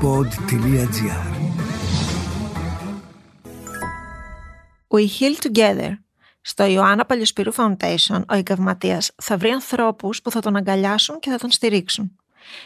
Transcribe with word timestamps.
pod.gr 0.00 1.36
We 4.88 5.06
Heal 5.18 5.34
Together. 5.46 5.92
Στο 6.40 6.64
Ιωάννα 6.64 7.06
Παλιοσπυρού 7.06 7.54
Foundation, 7.54 8.22
ο 8.30 8.34
εγκαυματίας 8.34 9.10
θα 9.22 9.36
βρει 9.36 9.48
ανθρώπους 9.48 10.22
που 10.22 10.30
θα 10.30 10.40
τον 10.40 10.56
αγκαλιάσουν 10.56 11.18
και 11.18 11.30
θα 11.30 11.38
τον 11.38 11.50
στηρίξουν. 11.50 12.16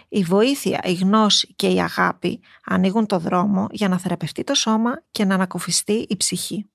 Η 0.08 0.22
βοήθεια, 0.22 0.80
η 0.84 0.92
γνώση 0.92 1.54
και 1.56 1.66
η 1.66 1.80
αγάπη 1.80 2.40
ανοίγουν 2.64 3.06
το 3.06 3.18
δρόμο 3.18 3.66
για 3.70 3.88
να 3.88 3.98
θεραπευτεί 3.98 4.44
το 4.44 4.54
σώμα 4.54 5.02
και 5.10 5.24
να 5.24 5.34
ανακουφιστεί 5.34 6.06
η 6.08 6.16
ψυχή. 6.16 6.66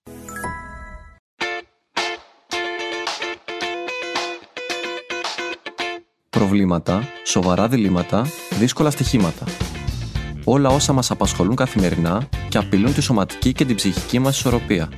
Προβλήματα, 6.30 7.04
σοβαρά 7.26 7.68
διλήμματα, 7.68 8.26
δύσκολα 8.60 8.90
στοιχήματα. 8.90 9.46
Όλα 10.50 10.70
όσα 10.70 10.94
μας 10.94 11.12
απασχολούν 11.12 11.56
καθημερινά 11.56 12.28
και 12.50 12.58
απειλούν 12.58 12.94
τη 12.94 13.02
σωματική 13.02 13.54
και 13.54 13.66
την 13.66 13.76
ψυχική 13.76 14.20
μας 14.20 14.38
ισορροπία. 14.38 14.90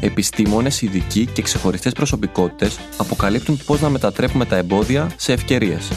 Επιστήμονες, 0.00 0.82
ειδικοί 0.82 1.26
και 1.26 1.42
ξεχωριστές 1.42 1.92
προσωπικότητες 1.92 2.78
αποκαλύπτουν 2.96 3.60
πώς 3.66 3.80
να 3.80 3.88
μετατρέπουμε 3.88 4.44
τα 4.44 4.56
εμπόδια 4.56 5.10
σε 5.16 5.32
ευκαιρίες. 5.32 5.88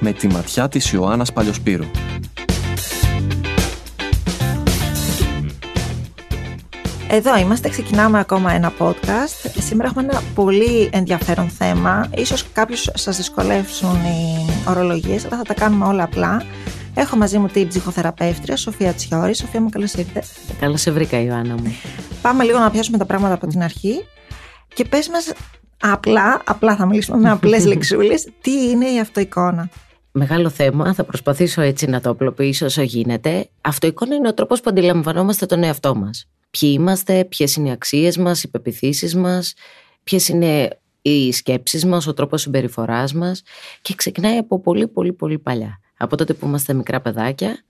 Με 0.00 0.12
τη 0.12 0.26
ματιά 0.26 0.68
της 0.68 0.92
Ιωάννας 0.92 1.32
Παλιοσπύρου. 1.32 1.84
Εδώ 7.08 7.38
είμαστε, 7.38 7.68
ξεκινάμε 7.68 8.18
ακόμα 8.18 8.52
ένα 8.52 8.72
podcast. 8.78 9.50
Σήμερα 9.58 9.88
έχουμε 9.88 10.08
ένα 10.10 10.22
πολύ 10.34 10.88
ενδιαφέρον 10.92 11.48
θέμα. 11.48 12.10
Ίσως 12.16 12.44
κάποιους 12.52 12.88
σας 12.94 13.16
δυσκολεύσουν 13.16 14.04
οι 14.04 14.46
ορολογίες, 14.68 15.24
αλλά 15.24 15.36
θα 15.36 15.42
τα 15.42 15.54
κάνουμε 15.54 15.84
όλα 15.84 16.02
απλά. 16.02 16.42
Έχω 16.98 17.16
μαζί 17.16 17.38
μου 17.38 17.46
την 17.46 17.68
ψυχοθεραπεύτρια 17.68 18.56
Σοφία 18.56 18.92
Τσιόρη. 18.92 19.34
Σοφία 19.34 19.60
μου, 19.60 19.68
καλώς 19.68 19.92
ήρθες. 19.92 20.30
Καλώς 20.60 20.80
σε 20.80 20.90
βρήκα, 20.90 21.20
Ιωάννα 21.20 21.54
μου. 21.54 21.76
Πάμε 22.22 22.44
λίγο 22.44 22.58
να 22.58 22.70
πιάσουμε 22.70 22.98
τα 22.98 23.04
πράγματα 23.04 23.34
από 23.34 23.46
την 23.46 23.62
αρχή 23.62 24.04
και 24.74 24.84
πες 24.84 25.08
μας 25.08 25.32
απλά, 25.80 26.42
απλά 26.46 26.76
θα 26.76 26.86
μιλήσουμε 26.86 27.18
με 27.18 27.30
απλές 27.30 27.64
λεξούλες, 27.70 28.28
τι 28.40 28.70
είναι 28.70 28.90
η 28.90 29.00
αυτοεικόνα. 29.00 29.68
Μεγάλο 30.12 30.48
θέμα, 30.48 30.94
θα 30.94 31.04
προσπαθήσω 31.04 31.60
έτσι 31.60 31.86
να 31.86 32.00
το 32.00 32.10
απλοποιήσω 32.10 32.66
όσο 32.66 32.82
γίνεται. 32.82 33.48
Αυτοεικόνα 33.60 34.14
είναι 34.14 34.28
ο 34.28 34.34
τρόπος 34.34 34.60
που 34.60 34.70
αντιλαμβανόμαστε 34.70 35.46
τον 35.46 35.62
εαυτό 35.62 35.94
μας. 35.94 36.28
Ποιοι 36.50 36.70
είμαστε, 36.74 37.24
ποιες 37.24 37.56
είναι 37.56 37.68
οι 37.68 37.72
αξίες 37.72 38.16
μας, 38.16 38.42
οι 38.42 38.50
πεπιθήσεις 38.50 39.14
μας, 39.14 39.54
ποιες 40.04 40.28
είναι 40.28 40.78
οι 41.02 41.32
σκέψεις 41.32 41.84
μας, 41.84 42.06
ο 42.06 42.14
τρόπος 42.14 42.40
συμπεριφοράς 42.40 43.12
μας 43.12 43.42
και 43.82 43.94
ξεκινάει 43.94 44.36
από 44.36 44.60
πολύ 44.60 44.88
πολύ 44.88 45.12
πολύ 45.12 45.38
παλιά 45.38 45.80
από 45.98 46.16
τότε 46.16 46.34
που 46.34 46.46
είμαστε 46.46 46.72
μικρά 46.72 47.00
παιδάκια, 47.00 47.64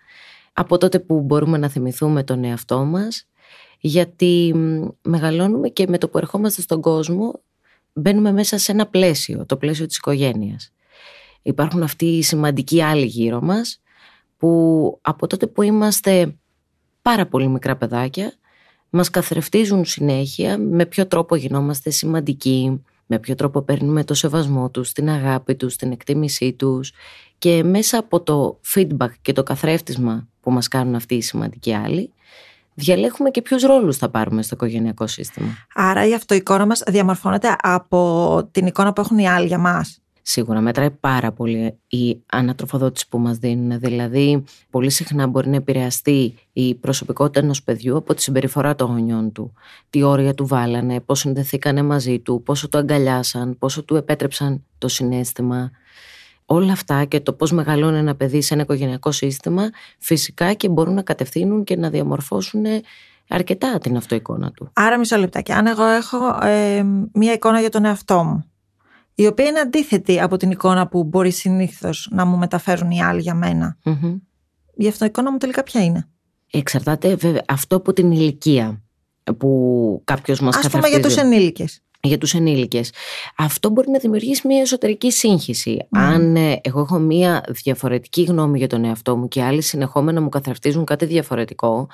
από 0.53 0.79
τότε 0.79 0.99
που 0.99 1.21
μπορούμε 1.21 1.59
να 1.59 1.69
θυμηθούμε 1.69 2.23
τον 2.23 2.45
εαυτό 2.45 2.85
μας, 2.85 3.27
γιατί 3.81 4.55
μεγαλώνουμε 5.03 5.69
και 5.69 5.87
με 5.89 5.99
το 5.99 6.09
που 6.09 6.19
ερχόμαστε 6.19 6.63
στον 6.63 6.81
κόσμο 6.81 7.41
μπαίνουμε 7.93 8.33
μέσα 8.33 8.59
σε 8.59 8.73
ένα 8.73 8.87
πλαίσιο, 8.87 9.47
το 9.47 9.57
πλαίσιο 9.57 9.87
της 9.87 9.97
οικογένειας. 9.97 10.73
Υπάρχουν 11.43 11.83
αυτοί 11.83 12.07
οι 12.07 12.23
σημαντικοί 12.23 12.83
άλλοι 12.83 13.07
γύρω 13.07 13.41
μας 13.41 13.81
που 14.37 14.99
από 15.03 15.27
τότε 15.27 15.47
που 15.47 15.63
είμαστε 15.63 16.35
πάρα 17.03 17.27
πολύ 17.27 17.49
μικρά 17.49 17.77
παιδάκια 17.77 18.33
μας 18.91 19.11
καθρεφτίζουν 19.11 19.85
συνέχεια 19.85 20.59
με 20.59 20.87
ποιο 20.87 21.07
τρόπο 21.07 21.37
γινόμαστε 21.37 21.91
σημαντικοί, 21.91 22.85
με 23.11 23.19
ποιο 23.19 23.35
τρόπο 23.35 23.63
παίρνουμε 23.63 24.05
το 24.05 24.15
σεβασμό 24.15 24.71
τους, 24.71 24.93
την 24.93 25.09
αγάπη 25.09 25.55
τους, 25.55 25.77
την 25.77 25.93
εκτίμησή 25.93 26.53
τους 26.53 26.93
και 27.39 27.65
μέσα 27.65 27.99
από 27.99 28.21
το 28.21 28.61
feedback 28.75 29.11
και 29.23 29.33
το 29.33 29.43
καθρέφτισμα 29.43 30.29
που 30.41 30.51
μας 30.51 30.69
κάνουν 30.69 30.95
αυτοί 30.95 31.15
οι 31.15 31.23
σημαντικοί 31.23 31.75
άλλοι 31.75 32.13
διαλέγουμε 32.79 33.31
και 33.31 33.43
ποιους 33.43 33.63
ρόλους 33.63 33.97
θα 33.97 34.09
πάρουμε 34.09 34.43
στο 34.43 34.55
οικογενειακό 34.55 35.07
σύστημα. 35.07 35.49
Άρα 35.75 36.07
η 36.07 36.15
αυτοεικόνα 36.15 36.67
μας 36.67 36.83
διαμορφώνεται 36.87 37.57
από 37.61 38.49
την 38.51 38.67
εικόνα 38.67 38.93
που 38.93 39.01
έχουν 39.01 39.19
οι 39.19 39.29
άλλοι 39.29 39.47
για 39.47 39.59
μας. 39.59 40.03
Σίγουρα 40.31 40.61
μετράει 40.61 40.91
πάρα 40.91 41.33
πολύ 41.33 41.79
η 41.89 42.23
ανατροφοδότηση 42.27 43.09
που 43.09 43.19
μας 43.19 43.37
δίνουν. 43.37 43.79
Δηλαδή, 43.79 44.45
πολύ 44.71 44.91
συχνά 44.91 45.27
μπορεί 45.27 45.49
να 45.49 45.57
επηρεαστεί 45.57 46.35
η 46.53 46.75
προσωπικότητα 46.75 47.41
ενός 47.41 47.63
παιδιού 47.63 47.97
από 47.97 48.15
τη 48.15 48.23
συμπεριφορά 48.23 48.75
των 48.75 48.87
γονιών 48.87 49.33
του. 49.33 49.53
Τι 49.91 50.03
όρια 50.03 50.35
του 50.35 50.47
βάλανε, 50.47 51.01
πώς 51.01 51.19
συνδεθήκανε 51.19 51.83
μαζί 51.83 52.19
του, 52.19 52.43
πόσο 52.43 52.69
το 52.69 52.79
αγκαλιάσαν, 52.79 53.59
πόσο 53.59 53.85
του 53.85 53.97
επέτρεψαν 53.97 54.65
το 54.79 54.89
συνέστημα. 54.89 55.71
Όλα 56.45 56.73
αυτά 56.73 57.05
και 57.05 57.21
το 57.21 57.33
πώς 57.33 57.53
μεγαλώνει 57.53 57.99
ένα 57.99 58.15
παιδί 58.15 58.43
σε 58.43 58.55
ένα 58.55 58.63
οικογενειακό 58.63 59.13
σύστημα 59.13 59.71
φυσικά 59.99 60.53
και 60.53 60.69
μπορούν 60.69 60.95
να 60.95 61.03
κατευθύνουν 61.03 61.65
και 61.65 61.77
να 61.77 61.91
διαμορφώσουν 61.91 62.65
αρκετά 63.29 63.79
την 63.79 63.97
αυτοεικόνα 63.97 64.51
του. 64.51 64.71
Άρα 64.73 64.99
μισό 64.99 65.17
λεπτάκι. 65.17 65.53
Αν 65.53 65.67
εγώ 65.67 65.85
έχω 65.85 66.19
ε, 66.43 66.83
μία 67.13 67.33
εικόνα 67.33 67.61
για 67.61 67.71
τον 67.71 67.85
εαυτό 67.85 68.25
μου 68.25 68.45
η 69.21 69.27
οποία 69.27 69.45
είναι 69.45 69.61
αντίθετη 69.61 70.21
από 70.21 70.37
την 70.37 70.51
εικόνα 70.51 70.89
που 70.89 71.05
μπορεί 71.05 71.31
συνήθως 71.31 72.09
να 72.11 72.25
μου 72.25 72.37
μεταφέρουν 72.37 72.91
οι 72.91 73.03
άλλοι 73.03 73.21
για 73.21 73.35
μένα. 73.35 73.77
Mm-hmm. 73.85 74.21
Η 74.75 74.89
αυτοεικόνα 74.89 75.33
μου 75.33 75.39
τελικά 75.39 75.63
ποια 75.63 75.85
είναι; 75.85 76.09
Εξαρτάται 76.51 77.15
βέβαια 77.15 77.43
αυτό 77.49 77.77
από 77.77 77.93
την 77.93 78.13
ηλικία 78.13 78.83
που 79.39 80.03
κάποιος 80.05 80.41
μας 80.41 80.55
καθαρίζει. 80.55 80.77
Α 80.77 80.81
πούμε 80.81 80.93
για 80.93 81.09
τους 81.09 81.17
ενήλικες. 81.17 81.83
Για 82.01 82.19
τους 82.19 82.35
ενήλικες. 82.35 82.93
Αυτό 83.37 83.69
μπορεί 83.69 83.91
να 83.91 83.99
δημιουργήσει 83.99 84.47
μια 84.47 84.61
εσωτερική 84.61 85.11
σύγχυση. 85.11 85.87
Αν 85.91 86.37
ε, 86.37 86.61
εγώ 86.63 86.81
έχω 86.81 86.99
μια 86.99 87.45
διαφορετική 87.49 88.23
γνώμη 88.23 88.59
για 88.59 88.67
τον 88.67 88.85
εαυτό 88.85 89.17
μου 89.17 89.29
και 89.29 89.43
άλλοι 89.43 89.63
συνεχόμενα 89.63 90.21
μου 90.21 90.29
καθαρτίζουν 90.29 90.85
κάτι 90.85 91.05
διαφορετικό, 91.05 91.89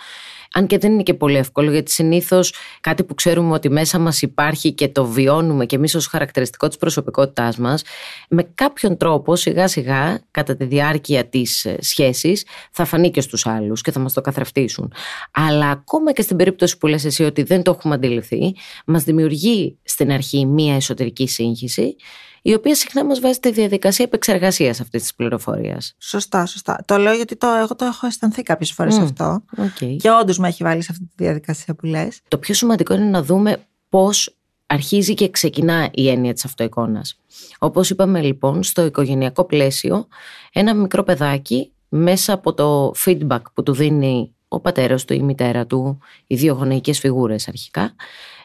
αν 0.57 0.67
και 0.67 0.79
δεν 0.79 0.93
είναι 0.93 1.03
και 1.03 1.15
πολύ 1.15 1.37
εύκολο, 1.37 1.71
γιατί 1.71 1.91
συνήθως 1.91 2.55
κάτι 2.81 3.05
που 3.05 3.15
ξέρουμε 3.15 3.55
ότι 3.55 3.71
μέσα 3.71 3.99
μας 3.99 4.23
υπάρχει 4.23 4.73
και 4.73 4.89
το 4.89 5.07
βιώνουμε 5.07 5.67
και 5.67 5.77
εμείς 5.77 5.95
ως 5.95 6.07
χαρακτηριστικό 6.07 6.69
της 6.69 6.77
προσωπικότητάς 6.77 7.57
μας, 7.59 7.83
με 8.29 8.43
κάποιον 8.55 8.97
τρόπο 8.97 9.37
σιγά 9.37 9.69
σιγά 9.69 10.21
κατά 10.31 10.57
τη 10.57 10.65
διάρκεια 10.65 11.25
της 11.25 11.65
ε, 11.65 11.77
σχέσης 11.81 12.47
θα 12.71 12.85
φανεί 12.85 13.11
και 13.11 13.21
στους 13.21 13.47
άλλους 13.47 13.81
και 13.81 13.91
θα 13.91 13.99
μας 14.01 14.13
το 14.13 14.21
καθρεφτήσουν. 14.21 14.93
Αλλά 15.31 15.71
ακόμα 15.71 16.13
και 16.13 16.23
στην 16.23 16.37
περίπτωση 16.37 16.79
που 16.79 16.87
λες 16.87 17.05
εσύ 17.05 17.25
ότι 17.25 17.43
δεν 17.43 17.63
το 17.63 17.71
έχουμε 17.71 17.95
αντιληφθεί, 17.95 18.55
μας 18.87 19.05
δημιουργεί 19.05 19.79
στην 19.95 20.13
αρχή 20.13 20.47
μία 20.47 20.75
εσωτερική 20.75 21.27
σύγχυση 21.29 21.97
η 22.43 22.55
οποία 22.55 22.75
συχνά 22.75 23.05
μας 23.05 23.21
βάζει 23.21 23.39
τη 23.39 23.51
διαδικασία 23.51 24.05
επεξεργασίας 24.05 24.81
αυτής 24.81 25.03
της 25.03 25.15
πληροφορίας. 25.15 25.95
Σωστά, 25.99 26.47
σωστά. 26.47 26.83
Το 26.87 26.97
λέω 26.97 27.15
γιατί 27.15 27.37
το, 27.37 27.47
εγώ 27.47 27.75
το 27.75 27.85
έχω 27.85 28.07
αισθανθεί 28.07 28.43
κάποιες 28.43 28.73
φορές 28.73 28.99
mm. 28.99 29.03
αυτό. 29.03 29.45
Okay. 29.57 29.97
Και 29.99 30.11
όντως 30.11 30.39
με 30.39 30.49
έχει 30.49 30.65
βάλει 30.65 30.83
σε 30.83 30.89
αυτή 30.91 31.05
τη 31.05 31.25
διαδικασία 31.25 31.75
που 31.75 31.87
λες. 31.87 32.21
Το 32.29 32.39
πιο 32.39 32.55
σημαντικό 32.55 32.95
είναι 32.95 33.05
να 33.05 33.23
δούμε 33.23 33.67
πώς 33.89 34.37
αρχίζει 34.67 35.15
και 35.15 35.31
ξεκινά 35.31 35.89
η 35.93 36.09
έννοια 36.09 36.33
της 36.33 36.45
αυτοεικόνας. 36.45 37.21
Όπως 37.59 37.91
είπαμε 37.91 38.23
λοιπόν, 38.23 38.63
στο 38.63 38.85
οικογενειακό 38.85 39.45
πλαίσιο, 39.45 40.07
ένα 40.53 40.75
μικρό 40.75 41.03
παιδάκι 41.03 41.73
μέσα 41.89 42.33
από 42.33 42.55
το 42.55 42.95
feedback 43.05 43.43
που 43.55 43.63
του 43.63 43.73
δίνει 43.73 44.35
ο 44.49 44.61
πατέρας 44.61 45.05
του 45.05 45.13
ή 45.13 45.19
η 45.21 45.25
μητέρα 45.25 45.67
του, 45.67 45.99
οι 46.27 46.35
δύο 46.35 46.55
γονεϊκές 46.55 46.99
φιγούρες 46.99 47.49
αρχικά, 47.49 47.95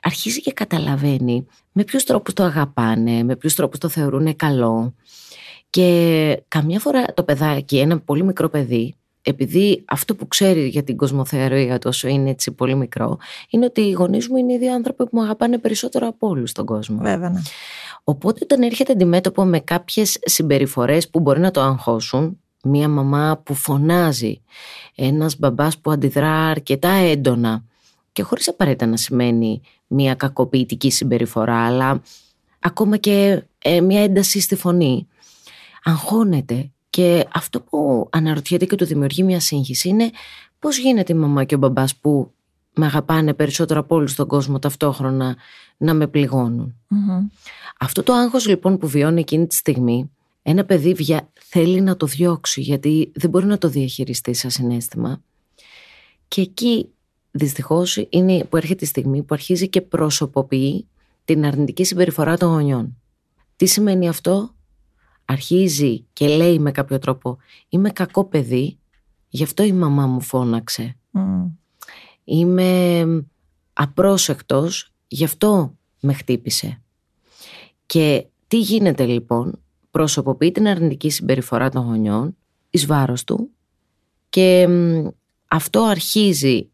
αρχίζει 0.01 0.41
και 0.41 0.51
καταλαβαίνει 0.51 1.45
με 1.71 1.83
ποιους 1.83 2.03
τρόπους 2.03 2.33
το 2.33 2.43
αγαπάνε, 2.43 3.23
με 3.23 3.35
ποιους 3.35 3.55
τρόπους 3.55 3.79
το 3.79 3.89
θεωρούν 3.89 4.35
καλό. 4.35 4.93
Και 5.69 6.41
καμιά 6.47 6.79
φορά 6.79 7.05
το 7.13 7.23
παιδάκι, 7.23 7.77
ένα 7.77 7.99
πολύ 7.99 8.23
μικρό 8.23 8.49
παιδί, 8.49 8.95
επειδή 9.21 9.83
αυτό 9.87 10.15
που 10.15 10.27
ξέρει 10.27 10.67
για 10.67 10.83
την 10.83 10.97
κοσμοθεωρία 10.97 11.79
τόσο 11.79 12.07
είναι 12.07 12.29
έτσι 12.29 12.51
πολύ 12.51 12.75
μικρό, 12.75 13.17
είναι 13.49 13.65
ότι 13.65 13.81
οι 13.81 13.91
γονείς 13.91 14.27
μου 14.27 14.35
είναι 14.35 14.53
οι 14.53 14.57
δύο 14.57 14.73
άνθρωποι 14.73 15.03
που 15.03 15.09
μου 15.11 15.21
αγαπάνε 15.21 15.57
περισσότερο 15.57 16.07
από 16.07 16.27
όλους 16.27 16.49
στον 16.49 16.65
κόσμο. 16.65 16.97
Βέβαια. 17.01 17.29
Ναι. 17.29 17.41
Οπότε 18.03 18.39
όταν 18.43 18.61
έρχεται 18.61 18.91
αντιμέτωπο 18.91 19.43
με 19.43 19.59
κάποιες 19.59 20.17
συμπεριφορές 20.21 21.09
που 21.09 21.19
μπορεί 21.19 21.39
να 21.39 21.51
το 21.51 21.61
αγχώσουν, 21.61 22.39
μία 22.63 22.87
μαμά 22.87 23.41
που 23.43 23.53
φωνάζει, 23.53 24.41
ένας 24.95 25.39
μπαμπάς 25.39 25.77
που 25.77 25.91
αντιδρά 25.91 26.31
αρκετά 26.31 26.89
έντονα 26.89 27.63
και 28.19 28.25
χωρίς 28.25 28.47
απαραίτητα 28.47 28.85
να 28.85 28.97
σημαίνει 28.97 29.61
μία 29.87 30.15
κακοποιητική 30.15 30.91
συμπεριφορά, 30.91 31.65
αλλά 31.65 32.01
ακόμα 32.59 32.97
και 32.97 33.43
ε, 33.59 33.81
μία 33.81 34.03
ένταση 34.03 34.39
στη 34.39 34.55
φωνή, 34.55 35.07
αγχώνεται 35.83 36.71
και 36.89 37.25
αυτό 37.33 37.61
που 37.61 38.07
αναρωτιέται 38.11 38.65
και 38.65 38.75
του 38.75 38.85
δημιουργεί 38.85 39.23
μια 39.23 39.39
σύγχυση 39.39 39.89
είναι 39.89 40.09
πώς 40.59 40.77
γίνεται 40.77 41.13
η 41.13 41.15
μαμά 41.15 41.43
και 41.43 41.55
ο 41.55 41.57
μπαμπάς 41.57 41.95
που 41.95 42.31
με 42.73 42.85
αγαπάνε 42.85 43.33
περισσότερο 43.33 43.79
από 43.79 43.95
όλους 43.95 44.11
στον 44.11 44.27
κόσμο 44.27 44.59
ταυτόχρονα 44.59 45.35
να 45.77 45.93
με 45.93 46.07
πληγωνουν 46.07 46.75
Αυτό 47.79 48.03
το 48.03 48.13
άγχος 48.13 48.47
λοιπόν 48.47 48.77
που 48.77 48.87
βιώνει 48.87 49.19
εκείνη 49.19 49.47
τη 49.47 49.55
στιγμή 49.55 50.11
ένα 50.41 50.65
παιδί 50.65 50.95
θέλει 51.33 51.81
να 51.81 51.97
το 51.97 52.05
διώξει 52.05 52.61
γιατί 52.61 53.11
δεν 53.15 53.29
μπορεί 53.29 53.45
να 53.45 53.57
το 53.57 53.67
διαχειριστεί 53.67 54.33
σαν 54.33 54.51
συνέστημα. 54.51 55.21
Και 56.27 56.41
εκεί 56.41 56.89
δυστυχώς 57.31 58.05
είναι 58.09 58.43
που 58.43 58.57
έρχεται 58.57 58.85
η 58.85 58.87
στιγμή 58.87 59.23
που 59.23 59.33
αρχίζει 59.33 59.69
και 59.69 59.81
προσωποποιεί 59.81 60.87
την 61.25 61.45
αρνητική 61.45 61.83
συμπεριφορά 61.83 62.37
των 62.37 62.49
γονιών. 62.49 62.97
Τι 63.55 63.65
σημαίνει 63.65 64.07
αυτό; 64.07 64.53
Αρχίζει 65.25 66.05
και 66.13 66.27
λέει 66.27 66.59
με 66.59 66.71
κάποιο 66.71 66.99
τρόπο 66.99 67.37
είμαι 67.69 67.89
κακό 67.89 68.25
παιδί 68.25 68.79
Γι' 69.29 69.43
αυτό 69.43 69.63
η 69.63 69.71
μαμά 69.71 70.07
μου 70.07 70.21
φώναξε. 70.21 70.97
Είμαι 72.23 73.05
απρόσεκτος, 73.73 74.93
γι' 75.07 75.23
αυτό 75.23 75.77
με 75.99 76.13
χτύπησε. 76.13 76.81
Και 77.85 78.25
τι 78.47 78.59
γίνεται 78.59 79.05
λοιπόν, 79.05 79.59
προσωποποιεί 79.91 80.51
την 80.51 80.67
αρνητική 80.67 81.09
συμπεριφορά 81.09 81.69
των 81.69 81.85
γονιών 81.85 82.37
εις 82.69 82.85
βάρος 82.85 83.23
του 83.23 83.49
και 84.29 84.67
αυτό 85.47 85.83
αρχίζει 85.83 86.68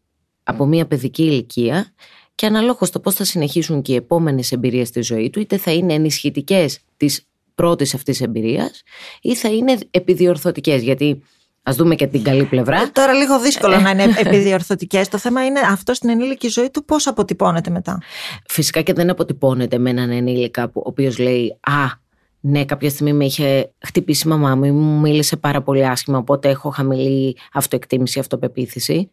από 0.46 0.66
μια 0.66 0.86
παιδική 0.86 1.24
ηλικία 1.24 1.94
και 2.36 2.46
αναλόγως 2.46 2.90
το 2.90 3.00
πώς 3.00 3.16
θα 3.16 3.24
συνεχίσουν 3.24 3.82
και 3.82 3.92
οι 3.92 3.96
επόμενες 3.96 4.52
εμπειρίες 4.52 4.88
στη 4.88 5.02
ζωή 5.02 5.30
του 5.30 5.40
είτε 5.40 5.58
θα 5.58 5.72
είναι 5.72 5.94
ενισχυτικές 5.94 6.80
της 6.98 7.28
πρώτης 7.56 7.94
αυτής 7.94 8.22
εμπειρίας 8.22 8.84
ή 9.22 9.36
θα 9.36 9.50
είναι 9.50 9.78
επιδιορθωτικές 9.92 10.82
γιατί 10.82 11.24
Α 11.70 11.74
δούμε 11.74 11.96
και 11.96 12.08
την 12.08 12.24
καλή 12.24 12.46
πλευρά. 12.46 12.82
Ε, 12.82 12.88
τώρα 12.88 13.14
λίγο 13.14 13.40
δύσκολο 13.40 13.80
να 13.80 13.90
είναι 13.90 14.04
επιδιορθωτικές. 14.18 15.08
Το 15.08 15.18
θέμα 15.18 15.46
είναι 15.46 15.60
αυτό 15.60 15.94
στην 15.94 16.10
ενήλικη 16.10 16.48
ζωή 16.48 16.70
του 16.70 16.86
πώς 16.86 17.08
αποτυπώνεται 17.08 17.70
μετά. 17.70 18.02
Φυσικά 18.48 18.82
και 18.82 18.94
δεν 18.94 19.10
αποτυπώνεται 19.10 19.78
με 19.78 19.90
έναν 19.90 20.12
ενήλικα 20.12 20.70
που, 20.70 20.80
ο 20.80 20.90
οποίος 20.90 21.18
λέει 21.18 21.58
Α, 21.62 22.04
ναι, 22.40 22.66
κάποια 22.66 22.90
στιγμή 22.90 23.14
με 23.14 23.26
είχε 23.26 23.74
χτυπήσει 23.86 24.28
η 24.28 24.30
μαμά 24.30 24.56
μου, 24.56 24.74
μου 24.74 25.00
μίλησε 25.00 25.38
πάρα 25.38 25.62
πολύ 25.62 25.88
άσχημα, 25.88 26.18
οπότε 26.18 26.50
έχω 26.50 26.70
χαμηλή 26.70 27.38
αυτοεκτίμηση, 27.54 28.20
αυτοπεποίθηση. 28.20 29.12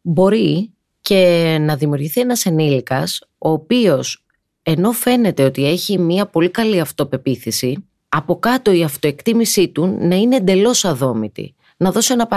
Μπορεί 0.00 0.72
και 1.00 1.56
να 1.60 1.76
δημιουργηθεί 1.76 2.20
ένας 2.20 2.46
ενήλικας 2.46 3.20
ο 3.38 3.50
οποίος 3.50 4.24
ενώ 4.62 4.92
φαίνεται 4.92 5.44
ότι 5.44 5.66
έχει 5.66 5.98
μια 5.98 6.26
πολύ 6.26 6.50
καλή 6.50 6.80
αυτοπεποίθηση 6.80 7.84
από 8.08 8.38
κάτω 8.38 8.72
η 8.72 8.82
αυτοεκτίμησή 8.82 9.68
του 9.68 9.98
να 10.00 10.14
είναι 10.14 10.36
εντελώς 10.36 10.84
αδόμητη. 10.84 11.54
Να 11.76 11.92
δώσω 11.92 12.12
ένα 12.12 12.28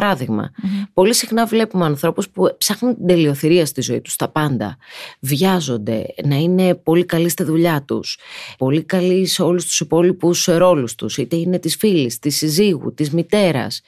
Πολύ 0.94 1.14
συχνά 1.14 1.46
βλέπουμε 1.46 1.86
ανθρώπους 1.86 2.30
που 2.30 2.56
ψάχνουν 2.58 2.96
την 2.96 3.08
τελειοθυρία 3.08 3.66
στη 3.66 3.82
ζωή 3.82 4.02
τους, 4.02 4.16
τα 4.16 4.30
πάντα. 4.30 4.78
Βιάζονται, 5.20 6.06
να 6.24 6.36
είναι 6.36 6.76
πολύ 6.76 7.06
καλοί 7.06 7.30
στη 7.30 7.44
δουλειά 7.44 7.84
τους, 7.88 8.18
πολύ 8.58 8.84
καλοί 8.84 9.26
σε 9.26 9.42
όλους 9.42 9.66
τους 9.66 9.80
υπόλοιπους 9.80 10.46
ρόλους 10.46 10.96
τους, 10.96 11.18
είτε 11.18 11.36
είναι 11.36 11.60
της 11.60 11.76
φίλης, 11.76 12.20
της 12.20 12.36
συζύγου, 12.36 12.94
της 12.94 13.12
μητέρας. 13.12 13.82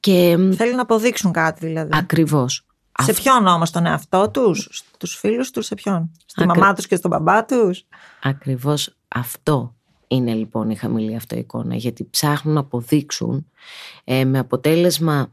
Και... 0.00 0.36
Θέλουν 0.56 0.76
να 0.76 0.82
αποδείξουν 0.82 1.32
κάτι 1.32 1.66
δηλαδή. 1.66 1.90
Ακριβώς. 1.92 2.67
Σε 3.02 3.12
ποιον 3.12 3.46
όμως 3.46 3.70
τον 3.70 3.86
εαυτό 3.86 4.30
τους, 4.30 4.68
στους 4.72 5.14
φίλους 5.14 5.50
τους, 5.50 5.66
σε 5.66 5.74
ποιον. 5.74 6.10
Στη 6.26 6.46
μαμά 6.46 6.72
τους 6.72 6.86
και 6.86 6.96
στον 6.96 7.10
μπαμπά 7.10 7.44
τους. 7.44 7.86
Ακριβώς 8.22 8.94
αυτό 9.08 9.74
είναι 10.08 10.34
λοιπόν 10.34 10.70
η 10.70 10.76
χαμηλή 10.76 11.16
αυτοεικόνα. 11.16 11.74
Γιατί 11.74 12.08
ψάχνουν 12.10 12.54
να 12.54 12.60
αποδείξουν 12.60 13.46
ε, 14.04 14.24
με 14.24 14.38
αποτέλεσμα 14.38 15.30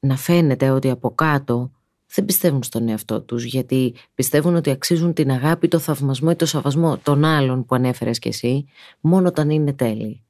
να 0.00 0.16
φαίνεται 0.16 0.70
ότι 0.70 0.90
από 0.90 1.14
κάτω 1.14 1.70
δεν 2.14 2.24
πιστεύουν 2.24 2.62
στον 2.62 2.88
εαυτό 2.88 3.20
τους 3.20 3.44
γιατί 3.44 3.94
πιστεύουν 4.14 4.54
ότι 4.54 4.70
αξίζουν 4.70 5.12
την 5.12 5.30
αγάπη, 5.30 5.68
το 5.68 5.78
θαυμασμό 5.78 6.28
ή 6.32 6.36
το 6.36 6.46
σαβασμό 6.46 6.98
των 6.98 7.24
άλλων 7.24 7.64
που 7.64 7.74
ανέφερες 7.74 8.18
και 8.18 8.28
εσύ 8.28 8.64
μόνο 9.00 9.28
όταν 9.28 9.50
είναι 9.50 9.72
τέλειοι. 9.72 10.22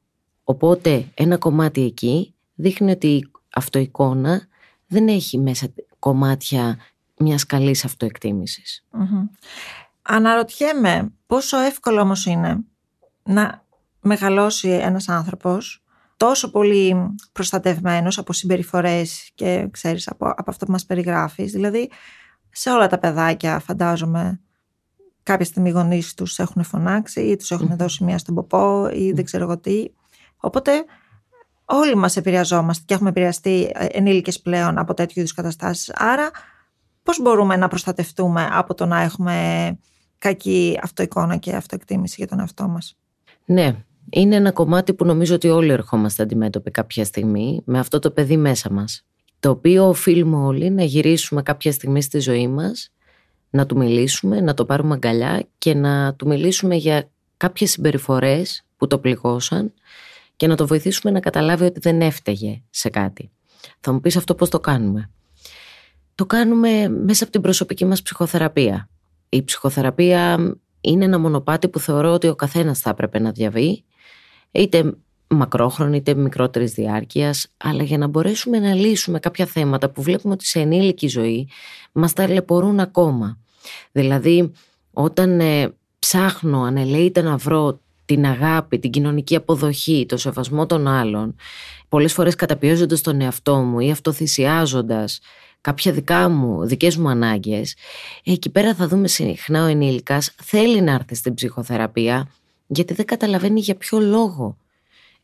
Οπότε 0.45 1.07
ένα 1.15 1.37
κομμάτι 1.37 1.85
εκεί 1.85 2.35
δείχνει 2.55 2.91
ότι 2.91 3.07
η 3.07 3.31
αυτοεικόνα 3.55 4.47
δεν 4.87 5.09
έχει 5.09 5.39
μέσα 5.39 5.69
κομμάτια 6.03 6.79
μιας 7.19 7.47
καλής 7.47 7.85
αυτοεκτίμησης. 7.85 8.87
Αναρωτιέμαι 10.03 11.13
πόσο 11.27 11.59
εύκολο 11.59 12.01
όμως 12.01 12.27
είναι 12.27 12.59
να 13.23 13.65
μεγαλώσει 14.01 14.69
ένας 14.69 15.09
άνθρωπος 15.09 15.85
τόσο 16.17 16.51
πολύ 16.51 16.97
προστατευμένος 17.33 18.19
από 18.19 18.33
συμπεριφορές 18.33 19.31
και 19.35 19.69
ξέρεις 19.71 20.09
από, 20.09 20.29
από 20.37 20.51
αυτό 20.51 20.65
που 20.65 20.73
μας 20.73 20.87
περιγράφεις. 20.87 21.53
Δηλαδή 21.53 21.91
σε 22.51 22.71
όλα 22.71 22.87
τα 22.87 22.99
παιδάκια 22.99 23.59
φαντάζομαι 23.59 24.41
κάποια 25.23 25.45
στιγμή 25.45 25.69
οι 25.69 25.73
γονείς 25.73 26.15
τους 26.15 26.39
έχουν 26.39 26.63
φωνάξει 26.63 27.21
ή 27.21 27.37
τους 27.37 27.51
έχουν 27.51 27.77
δώσει 27.77 28.05
μία 28.05 28.19
στον 28.19 28.35
ποπό 28.35 28.91
ή 28.93 29.13
δεν 29.13 29.25
ξέρω 29.25 29.45
εγώ 29.45 29.59
τι. 29.59 29.85
Οπότε 30.37 30.85
όλοι 31.65 31.97
μας 31.97 32.17
επηρεαζόμαστε 32.17 32.83
και 32.87 32.95
έχουμε 32.95 33.09
επηρεαστεί 33.09 33.71
ε, 33.75 33.87
ενήλικες 33.91 34.41
πλέον 34.41 34.79
από 34.79 34.95
τέτοιου 34.95 35.21
είδους 35.21 35.35
καταστάσεις. 35.35 35.93
Άρα 35.95 36.31
πώς 37.03 37.21
μπορούμε 37.21 37.57
να 37.57 37.69
προστατευτούμε 37.69 38.49
από 38.53 38.75
το 38.75 38.87
να 38.87 39.01
έχουμε 39.01 39.79
κακή 40.19 40.79
αυτοεικόνα 40.83 41.37
και 41.37 41.53
αυτοεκτίμηση 41.55 42.15
για 42.19 42.27
τον 42.27 42.41
εαυτό 42.41 42.69
μας; 42.69 42.97
Ναι, 43.45 43.77
είναι 44.11 44.37
ένα 44.37 44.53
κομμάτι 44.53 44.95
που 44.95 45.05
νομίζω 45.05 45.35
ότι 45.35 45.49
όλοι 45.49 45.73
ερχόμαστε 45.73 46.23
αντιμέτωποι 46.23 46.71
κάποια 46.71 47.05
στιγμή 47.05 47.63
με 47.65 47.79
αυτό 47.79 47.99
το 47.99 48.11
παιδί 48.11 48.37
μέσα 48.37 48.73
μας. 48.73 49.05
Το 49.41 49.51
οποίο 49.51 49.89
οφείλουμε 49.89 50.37
όλοι 50.37 50.71
να 50.71 50.83
γυρίσουμε 50.83 51.43
κάποια 51.43 51.73
στιγμή 51.73 52.03
στη 52.03 52.19
ζωή 52.19 52.49
μας, 52.49 52.93
να 53.51 53.67
του 53.67 53.77
μιλήσουμε, 53.77 54.41
να 54.41 54.55
το 54.55 54.65
πάρουμε 54.65 54.95
αγκαλιά 54.95 55.47
και 55.59 55.75
να 55.75 56.15
του 56.15 56.27
μιλήσουμε 56.27 56.75
για 56.75 57.11
κάποιες 57.37 57.71
συμπεριφορές 57.71 58.65
που 58.77 58.87
το 58.87 58.99
πληγώσαν 58.99 59.73
και 60.37 60.47
να 60.47 60.57
το 60.57 60.67
βοηθήσουμε 60.67 61.13
να 61.13 61.21
καταλάβει 61.21 61.65
ότι 61.65 61.81
δεν 61.81 62.01
έφταιγε 62.01 62.63
σε 62.71 62.89
κάτι. 62.89 63.31
Θα 63.81 63.93
μου 63.93 64.01
πεις 64.01 64.17
αυτό 64.17 64.35
πώς 64.35 64.49
το 64.49 64.61
κάνουμε. 64.61 65.11
Το 66.15 66.27
κάνουμε 66.27 66.89
μέσα 66.89 67.23
από 67.23 67.33
την 67.33 67.41
προσωπική 67.41 67.85
μας 67.85 68.03
ψυχοθεραπεία. 68.03 68.89
Η 69.29 69.43
ψυχοθεραπεία 69.43 70.55
είναι 70.81 71.05
ένα 71.05 71.19
μονοπάτι 71.19 71.69
που 71.69 71.79
θεωρώ 71.79 72.13
ότι 72.13 72.29
ο 72.29 72.35
καθένας 72.35 72.79
θα 72.79 72.91
έπρεπε 72.91 73.19
να 73.19 73.31
διαβεί, 73.31 73.85
είτε 74.51 74.95
μακρόχρονη 75.29 75.97
είτε 75.97 76.15
μικρότερης 76.15 76.73
διάρκειας, 76.73 77.47
αλλά 77.57 77.83
για 77.83 77.99
να 77.99 78.07
μπορέσουμε 78.07 78.59
να 78.59 78.75
λύσουμε 78.75 79.19
κάποια 79.19 79.47
θέματα 79.47 79.91
που 79.91 80.03
βλέπουμε 80.03 80.35
ότι 80.35 80.47
σε 80.47 80.61
ενήλικη 80.61 81.09
ζωή 81.09 81.49
μας 81.93 82.13
ταλαιπωρούν 82.13 82.81
ακόμα. 82.81 83.39
Δηλαδή, 83.93 84.53
όταν 84.93 85.41
ε, 85.41 85.75
ψάχνω 85.99 86.63
ανελαίητα 86.63 87.23
να 87.23 87.37
βρω 87.37 87.81
την 88.15 88.27
αγάπη, 88.27 88.79
την 88.79 88.91
κοινωνική 88.91 89.37
αποδοχή, 89.37 90.07
το 90.09 90.17
σεβασμό 90.17 90.67
των 90.67 90.89
άλλων, 90.89 91.37
πολλές 91.89 92.13
φορές 92.13 92.35
καταπιέζοντας 92.35 93.01
τον 93.01 93.21
εαυτό 93.21 93.57
μου 93.57 93.79
ή 93.79 93.91
αυτοθυσιάζοντας 93.91 95.21
κάποια 95.61 95.93
δικά 95.93 96.29
μου, 96.29 96.67
δικές 96.67 96.97
μου 96.97 97.09
ανάγκες, 97.09 97.77
εκεί 98.25 98.51
πέρα 98.51 98.75
θα 98.75 98.89
δούμε 98.89 99.09
συχνά 99.09 99.65
ο 99.65 99.67
ενήλικας 99.67 100.35
θέλει 100.43 100.81
να 100.81 100.93
έρθει 100.93 101.15
στην 101.15 101.35
ψυχοθεραπεία 101.35 102.29
γιατί 102.67 102.95
δεν 102.95 103.07
καταλαβαίνει 103.07 103.61
για 103.61 103.75
ποιο 103.75 104.01
λόγο 104.01 104.57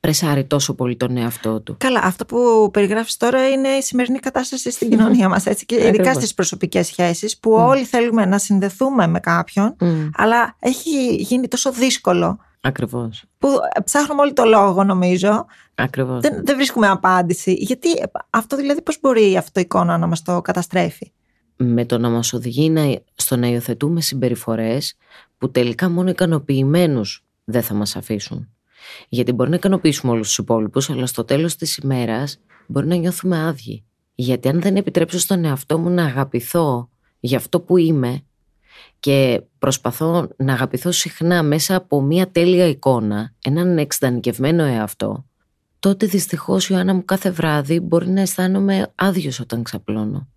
πρεσάρει 0.00 0.44
τόσο 0.44 0.74
πολύ 0.74 0.96
τον 0.96 1.16
εαυτό 1.16 1.60
του. 1.60 1.76
Καλά, 1.78 2.00
αυτό 2.02 2.24
που 2.24 2.70
περιγράφεις 2.72 3.16
τώρα 3.16 3.48
είναι 3.48 3.68
η 3.68 3.82
σημερινή 3.82 4.18
κατάσταση 4.18 4.70
στην 4.70 4.90
κοινωνία 4.90 5.28
μας, 5.32 5.46
έτσι, 5.46 5.66
και 5.66 5.86
ειδικά 5.86 6.14
στις 6.14 6.34
προσωπικές 6.34 6.86
σχέσεις, 6.86 7.38
που 7.38 7.52
όλοι 7.52 7.84
θέλουμε 7.84 8.24
να 8.24 8.38
συνδεθούμε 8.38 9.06
με 9.06 9.20
κάποιον, 9.20 9.76
αλλά 10.14 10.56
έχει 10.58 11.14
γίνει 11.14 11.48
τόσο 11.48 11.72
δύσκολο 11.72 12.38
Ακριβώς. 12.60 13.24
Που 13.38 13.48
ψάχνουμε 13.84 14.20
όλοι 14.20 14.32
το 14.32 14.44
λόγο, 14.44 14.84
νομίζω. 14.84 15.46
Ακριβώς. 15.74 16.20
Δεν, 16.20 16.44
δεν 16.44 16.56
βρίσκουμε 16.56 16.88
απάντηση. 16.88 17.52
Γιατί 17.52 17.88
αυτό 18.30 18.56
δηλαδή 18.56 18.82
πώς 18.82 18.98
μπορεί 19.00 19.36
αυτό 19.36 19.60
η 19.60 19.62
εικόνα 19.62 19.98
να 19.98 20.06
μας 20.06 20.22
το 20.22 20.40
καταστρέφει; 20.40 21.12
Με 21.56 21.84
το 21.84 21.98
να 21.98 22.08
μας 22.08 22.32
οδηγεί 22.32 22.70
να, 22.70 22.98
στο 23.14 23.36
να 23.36 23.46
υιοθετούμε 23.46 24.00
συμπεριφορές 24.00 24.96
που 25.38 25.50
τελικά 25.50 25.88
μόνο 25.88 26.10
ικανοποιημένους 26.10 27.24
δεν 27.44 27.62
θα 27.62 27.74
μας 27.74 27.96
αφήσουν. 27.96 28.48
Γιατί 29.08 29.32
μπορεί 29.32 29.50
να 29.50 29.56
ικανοποιήσουμε 29.56 30.12
όλους 30.12 30.26
τους 30.26 30.38
υπόλοιπους, 30.38 30.90
αλλά 30.90 31.06
στο 31.06 31.24
τέλος 31.24 31.56
της 31.56 31.76
ημέρας 31.76 32.40
μπορεί 32.66 32.86
να 32.86 32.94
νιώθουμε 32.94 33.46
άδειοι. 33.46 33.84
Γιατί 34.14 34.48
αν 34.48 34.60
δεν 34.60 34.76
επιτρέψω 34.76 35.18
στον 35.18 35.44
εαυτό 35.44 35.78
μου 35.78 35.90
να 35.90 36.04
αγαπηθώ 36.04 36.88
για 37.20 37.38
αυτό 37.38 37.60
που 37.60 37.76
είμαι, 37.76 38.22
και 39.00 39.42
προσπαθώ 39.58 40.28
να 40.36 40.52
αγαπηθώ 40.52 40.92
συχνά 40.92 41.42
μέσα 41.42 41.76
από 41.76 42.00
μια 42.00 42.30
τέλεια 42.30 42.66
εικόνα, 42.66 43.32
έναν 43.44 43.78
εξτανικευμένο 43.78 44.62
εαυτό, 44.62 45.24
τότε 45.80 46.06
δυστυχώς 46.06 46.68
Ιωάννα 46.68 46.94
μου 46.94 47.04
κάθε 47.04 47.30
βράδυ 47.30 47.80
μπορεί 47.80 48.08
να 48.08 48.20
αισθάνομαι 48.20 48.92
άδειος 48.94 49.40
όταν 49.40 49.62
ξαπλώνω. 49.62 50.28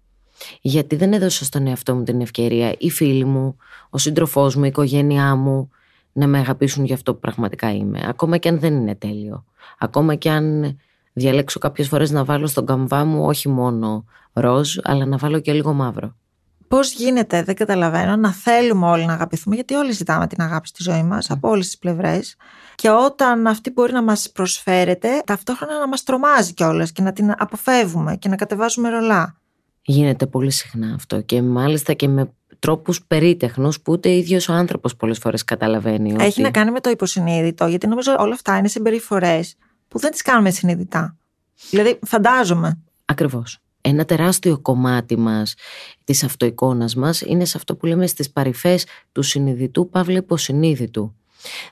Γιατί 0.62 0.96
δεν 0.96 1.14
έδωσα 1.14 1.46
στον 1.46 1.68
εαυτό 1.68 1.96
μου 1.96 2.04
την 2.04 2.22
ευκαιρία 2.22 2.76
οι 2.78 2.90
φίλοι 2.90 3.26
μου, 3.26 3.56
ο 3.90 3.98
σύντροφός 3.98 4.56
μου, 4.56 4.64
η 4.64 4.68
οικογένειά 4.68 5.36
μου 5.36 5.70
να 6.14 6.28
με 6.28 6.40
αγαπήσουν 6.40 6.86
για 6.86 6.96
αυτό 6.96 7.14
που 7.14 7.20
πραγματικά 7.20 7.74
είμαι. 7.74 8.00
Ακόμα 8.08 8.38
και 8.38 8.50
αν 8.50 8.60
δεν 8.60 8.74
είναι 8.74 8.96
τέλειο. 8.96 9.46
Ακόμα 9.78 10.16
και 10.16 10.30
αν 10.30 10.78
διαλέξω 11.14 11.60
κάποιες 11.60 11.88
φορές 11.88 12.12
να 12.12 12.24
βάλω 12.24 12.48
στον 12.48 12.66
καμβά 12.66 13.06
μου 13.06 13.26
όχι 13.26 13.50
μόνο 13.50 14.06
ροζ, 14.34 14.78
αλλά 14.84 15.06
να 15.06 15.18
βάλω 15.18 15.40
και 15.40 15.54
λίγο 15.54 15.74
μαύρο. 15.74 16.16
Πώς 16.72 16.92
γίνεται, 16.92 17.44
δεν 17.44 17.56
καταλαβαίνω, 17.56 18.16
να 18.16 18.32
θέλουμε 18.32 18.88
όλοι 18.88 19.06
να 19.06 19.14
αγαπηθούμε, 19.14 19.56
γιατί 19.56 19.74
όλοι 19.74 19.92
ζητάμε 19.92 20.28
την 20.28 20.42
αγάπη 20.42 20.68
στη 20.68 20.84
ζωή 20.84 21.04
μας 21.04 21.30
από 21.30 21.50
όλες 21.50 21.66
τις 21.66 21.78
πλευρές. 21.78 22.36
Και 22.76 22.90
όταν 22.90 23.48
αυτή 23.48 23.72
μπορεί 23.72 23.94
να 23.94 24.04
μας 24.04 24.32
προσφέρεται, 24.32 25.22
ταυτόχρονα 25.26 25.80
να 25.80 25.88
μας 25.88 26.04
τρομάζει 26.04 26.54
κιόλας 26.54 26.92
και 26.92 27.02
να 27.02 27.14
την 27.14 27.34
αποφεύγουμε 27.38 28.16
και 28.16 28.30
να 28.30 28.36
κατεβάζουμε 28.36 28.90
ρολά. 28.90 29.36
Γίνεται 29.82 30.26
πολύ 30.26 30.52
συχνά 30.52 30.94
αυτό 30.96 31.22
και 31.22 31.42
μάλιστα 31.42 31.94
και 31.94 32.08
με 32.08 32.32
τρόπους 32.60 33.04
περίτεχνους 33.04 33.82
που 33.82 33.92
ούτε 33.92 34.10
ο 34.10 34.12
ίδιος 34.12 34.50
ο 34.50 34.54
άνθρωπος 34.54 34.96
πολλές 34.96 35.18
φορές 35.18 35.44
καταλαβαίνει. 35.44 36.16
Έχει 36.20 36.42
να 36.42 36.52
κάνει 36.52 36.72
με 36.72 36.80
το 36.80 36.90
υποσυνείδητο, 36.90 37.68
γιατί 37.68 37.88
νομίζω 37.88 38.16
όλα 38.20 38.34
αυτά 38.34 38.58
είναι 38.58 38.68
συμπεριφορές 38.68 39.56
που 39.88 40.00
δεν 40.00 40.12
τις 40.12 40.22
κάνουμε 40.22 40.50
συνειδητά. 40.50 41.18
Δηλαδή, 41.70 42.00
φαντάζομαι. 42.06 42.78
Ακριβώς. 43.06 43.60
Ένα 43.82 44.06
τεράστιο 44.06 44.60
κομμάτι 44.60 45.18
μας 45.18 45.54
της 46.04 46.24
αυτοεικόνας 46.24 46.96
μας 46.96 47.22
είναι 47.22 47.46
σε 47.46 47.58
αυτό 47.58 47.76
που 47.76 47.86
λέμε 47.86 48.08
στις 48.08 48.32
παρυφές 48.32 48.86
του 49.12 49.22
συνειδητού 49.22 49.90
παύλα 49.90 50.18
υποσυνείδητου. 50.18 51.16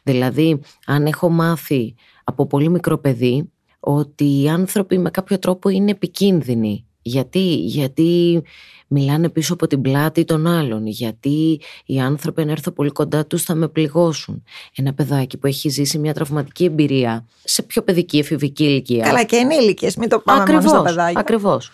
Δηλαδή 0.03 0.59
αν 0.85 1.05
έχω 1.05 1.29
μάθει 1.29 1.95
από 2.23 2.47
πολύ 2.47 2.69
μικρό 2.69 2.97
παιδί 2.97 3.51
ότι 3.79 4.41
οι 4.41 4.49
άνθρωποι 4.49 4.97
με 4.97 5.09
κάποιο 5.09 5.39
τρόπο 5.39 5.69
είναι 5.69 5.91
επικίνδυνοι 5.91 6.88
γιατί, 7.09 7.55
γιατί 7.55 8.41
μιλάνε 8.87 9.29
πίσω 9.29 9.53
από 9.53 9.67
την 9.67 9.81
πλάτη 9.81 10.25
των 10.25 10.47
άλλων, 10.47 10.87
γιατί 10.87 11.61
οι 11.85 11.99
άνθρωποι 11.99 12.41
αν 12.41 12.49
έρθω 12.49 12.71
πολύ 12.71 12.89
κοντά 12.89 13.25
τους 13.25 13.43
θα 13.43 13.55
με 13.55 13.67
πληγώσουν. 13.67 14.43
Ένα 14.75 14.93
παιδάκι 14.93 15.37
που 15.37 15.47
έχει 15.47 15.69
ζήσει 15.69 15.97
μια 15.97 16.13
τραυματική 16.13 16.63
εμπειρία 16.63 17.25
σε 17.43 17.61
πιο 17.61 17.81
παιδική 17.81 18.17
εφηβική 18.17 18.63
ηλικία. 18.63 19.03
Καλά 19.03 19.23
και 19.23 19.35
ενήλικες, 19.35 19.95
μην 19.95 20.09
το 20.09 20.19
πάμε 20.19 20.41
ακριβώς, 20.41 20.63
μόνο 20.65 20.79
στα 20.79 20.89
παιδάκια. 20.89 21.19
Ακριβώς. 21.19 21.71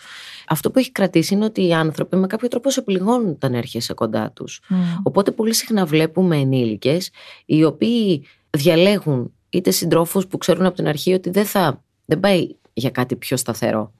Αυτό 0.48 0.70
που 0.70 0.78
έχει 0.78 0.92
κρατήσει 0.92 1.34
είναι 1.34 1.44
ότι 1.44 1.66
οι 1.66 1.72
άνθρωποι 1.72 2.16
με 2.16 2.26
κάποιο 2.26 2.48
τρόπο 2.48 2.70
σε 2.70 2.82
πληγώνουν 2.82 3.28
όταν 3.28 3.54
έρχεσαι 3.54 3.92
κοντά 3.94 4.30
τους. 4.34 4.60
Mm. 4.70 4.74
Οπότε 5.02 5.30
πολύ 5.30 5.54
συχνά 5.54 5.84
βλέπουμε 5.84 6.36
ενήλικες 6.36 7.10
οι 7.44 7.64
οποίοι 7.64 8.24
διαλέγουν 8.50 9.32
είτε 9.50 9.70
συντρόφους 9.70 10.26
που 10.26 10.38
ξέρουν 10.38 10.66
από 10.66 10.76
την 10.76 10.88
αρχή 10.88 11.12
ότι 11.12 11.30
δεν 11.30 11.44
θα 11.44 11.84
δεν 12.04 12.20
πάει 12.20 12.48
για 12.72 12.90
κάτι 12.90 13.16
πιο 13.16 13.36
σταθερό. 13.36 13.92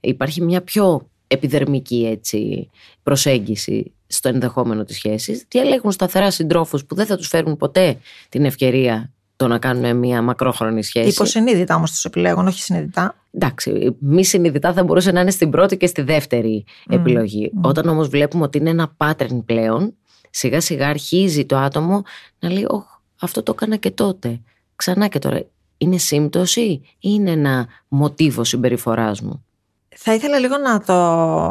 Υπάρχει 0.00 0.42
μια 0.42 0.62
πιο 0.62 1.08
επιδερμική 1.26 2.06
έτσι, 2.10 2.70
προσέγγιση 3.02 3.92
στο 4.06 4.28
ενδεχόμενο 4.28 4.84
της 4.84 4.96
σχέσης. 4.96 5.44
Διαλέγουν 5.48 5.92
σταθερά 5.92 6.30
συντρόφους 6.30 6.84
που 6.84 6.94
δεν 6.94 7.06
θα 7.06 7.16
τους 7.16 7.28
φέρουν 7.28 7.56
ποτέ 7.56 7.98
την 8.28 8.44
ευκαιρία 8.44 9.12
το 9.36 9.46
να 9.46 9.58
κάνουν 9.58 9.96
μια 9.96 10.22
μακρόχρονη 10.22 10.82
σχέση. 10.82 11.08
Υποσυνείδητα 11.08 11.74
όμως 11.74 11.90
τους 11.90 12.04
επιλέγουν, 12.04 12.46
όχι 12.46 12.60
συνειδητά. 12.62 13.14
Εντάξει, 13.30 13.96
μη 13.98 14.24
συνειδητά 14.24 14.72
θα 14.72 14.84
μπορούσε 14.84 15.12
να 15.12 15.20
είναι 15.20 15.30
στην 15.30 15.50
πρώτη 15.50 15.76
και 15.76 15.86
στη 15.86 16.02
δεύτερη 16.02 16.64
Μμ, 16.86 16.94
επιλογή. 16.94 17.50
μμ. 17.54 17.64
Όταν 17.64 17.88
όμως 17.88 18.08
βλέπουμε 18.08 18.44
ότι 18.44 18.58
είναι 18.58 18.70
ένα 18.70 18.96
pattern 18.96 19.42
πλέον, 19.44 19.94
σιγά 20.30 20.60
σιγά 20.60 20.88
αρχίζει 20.88 21.46
το 21.46 21.56
άτομο 21.56 22.02
να 22.38 22.50
λέει 22.50 22.66
«Ωχ, 22.68 22.84
αυτό 23.20 23.42
το 23.42 23.52
έκανα 23.56 23.76
και 23.76 23.90
τότε, 23.90 24.40
ξανά 24.76 25.08
και 25.08 25.18
τώρα». 25.18 25.42
Είναι 25.78 25.98
σύμπτωση 25.98 26.60
ή 26.60 26.80
είναι 26.98 27.30
ένα 27.30 27.66
μοτίβο 27.88 28.44
συμπεριφοράς 28.44 29.20
μου; 29.20 29.44
Θα 30.00 30.14
ήθελα 30.14 30.38
λίγο 30.38 30.56
να, 30.56 30.80
το, 30.80 30.94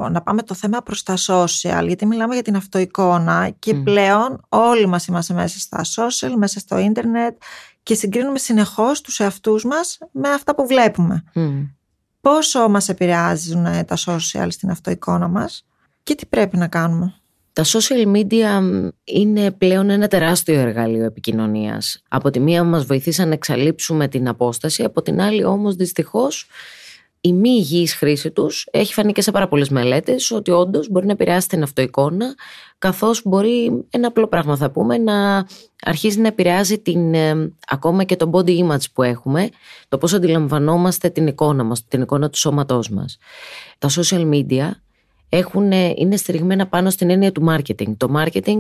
να 0.10 0.22
πάμε 0.22 0.44
το 0.44 0.54
θέμα 0.54 0.82
προς 0.82 1.04
τα 1.04 1.16
social, 1.28 1.84
γιατί 1.88 2.06
μιλάμε 2.06 2.34
για 2.34 2.44
την 2.44 2.56
αυτοεικόνα 2.56 3.50
και 3.60 3.74
Μμ. 3.74 3.84
πλέον 3.84 4.46
όλοι 4.50 4.86
μας 4.88 5.08
είμαστε 5.08 5.34
μέσα 5.34 5.60
στα 5.60 5.82
social, 5.84 6.34
μέσα 6.38 6.60
στο 6.60 6.78
ίντερνετ 6.78 7.38
και 7.84 7.94
συγκρίνουμε 7.94 8.38
συνεχώς 8.38 9.02
τους 9.02 9.20
εαυτούς 9.20 9.66
μας 9.66 9.98
με 10.12 10.30
αυτά 10.30 10.56
που 10.56 10.68
βλέπουμε. 10.68 11.24
Μμ. 11.34 11.64
Πόσο 12.22 12.70
μας 12.70 12.90
επηρεάζουν 12.90 13.66
ε, 13.66 13.84
τα 13.84 13.98
social 14.06 14.48
στην 14.50 14.70
αυτοεικόνα 14.70 15.28
μας 15.28 15.66
και 16.04 16.16
τι 16.16 16.26
πρέπει 16.26 16.58
να 16.58 16.68
κάνουμε; 16.68 17.14
Τα 17.54 17.64
social 17.64 18.16
media 18.16 18.62
μ, 18.62 18.88
είναι 19.04 19.52
πλέον 19.52 19.90
ένα 19.90 20.08
τεράστιο 20.08 20.60
εργαλείο 20.60 21.06
επικοινωνίας. 21.06 22.04
Από 22.08 22.30
τη 22.30 22.40
μία 22.40 22.64
μας 22.64 22.86
βοηθήσαν 22.86 23.28
να 23.28 23.34
εξαλείψουμε 23.34 24.08
την 24.08 24.28
απόσταση, 24.28 24.84
από 24.84 25.02
την 25.02 25.22
άλλη 25.22 25.44
όμως 25.44 25.76
δυστυχώς 25.76 26.48
η 27.28 27.34
μη 27.34 27.50
υγιής 27.50 27.96
χρήση 27.96 28.32
τους 28.32 28.68
έχει 28.72 28.94
φανεί 28.94 29.12
και 29.12 29.22
σε 29.22 29.32
πάρα 29.32 29.48
πολλές 29.48 29.70
μελέτες 29.70 30.32
ότι 30.32 30.52
όντως 30.52 30.90
μπορεί 30.90 31.06
να 31.06 31.12
επηρεάσει 31.12 31.48
την 31.48 31.64
αυτοεικόνα 31.64 32.36
καθώς 32.78 33.22
μπορεί 33.26 33.86
ένα 33.90 34.08
απλό 34.08 34.28
πράγμα 34.28 34.56
θα 34.58 34.72
πούμε 34.72 34.98
να 34.98 35.48
αρχίζει 35.84 36.20
να 36.20 36.28
επηρεάζει 36.28 36.80
την, 36.80 37.14
ε, 37.14 37.54
ακόμα 37.68 38.04
και 38.04 38.16
το 38.16 38.30
body 38.34 38.66
image 38.66 38.92
που 38.94 39.04
έχουμε 39.04 39.50
το 39.90 39.98
πώς 39.98 40.14
αντιλαμβανόμαστε 40.14 41.10
την 41.10 41.28
εικόνα 41.28 41.64
μας, 41.64 41.88
την 41.88 42.02
εικόνα 42.02 42.30
του 42.30 42.38
σώματός 42.38 42.90
μας. 42.90 43.18
Τα 43.78 43.90
social 43.90 44.30
media 44.34 44.70
έχουν, 45.30 45.72
είναι 45.72 46.16
στηριγμένα 46.16 46.68
πάνω 46.68 46.90
στην 46.90 47.10
έννοια 47.10 47.32
του 47.32 47.46
marketing. 47.50 47.98
Το 47.98 48.08
marketing 48.18 48.60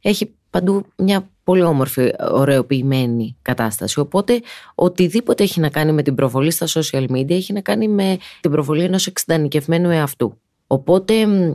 έχει 0.00 0.34
παντού 0.50 0.86
μια 0.96 1.30
πολύ 1.44 1.62
όμορφη, 1.62 2.10
ωραιοποιημένη 2.30 3.36
κατάσταση. 3.42 4.00
Οπότε, 4.00 4.40
οτιδήποτε 4.74 5.42
έχει 5.42 5.60
να 5.60 5.68
κάνει 5.68 5.92
με 5.92 6.02
την 6.02 6.14
προβολή 6.14 6.50
στα 6.50 6.66
social 6.66 7.10
media 7.10 7.30
έχει 7.30 7.52
να 7.52 7.60
κάνει 7.60 7.88
με 7.88 8.18
την 8.40 8.50
προβολή 8.50 8.82
ενός 8.82 9.06
εξειδανικευμένου 9.06 9.90
εαυτού. 9.90 10.40
Οπότε, 10.66 11.26
μ, 11.26 11.54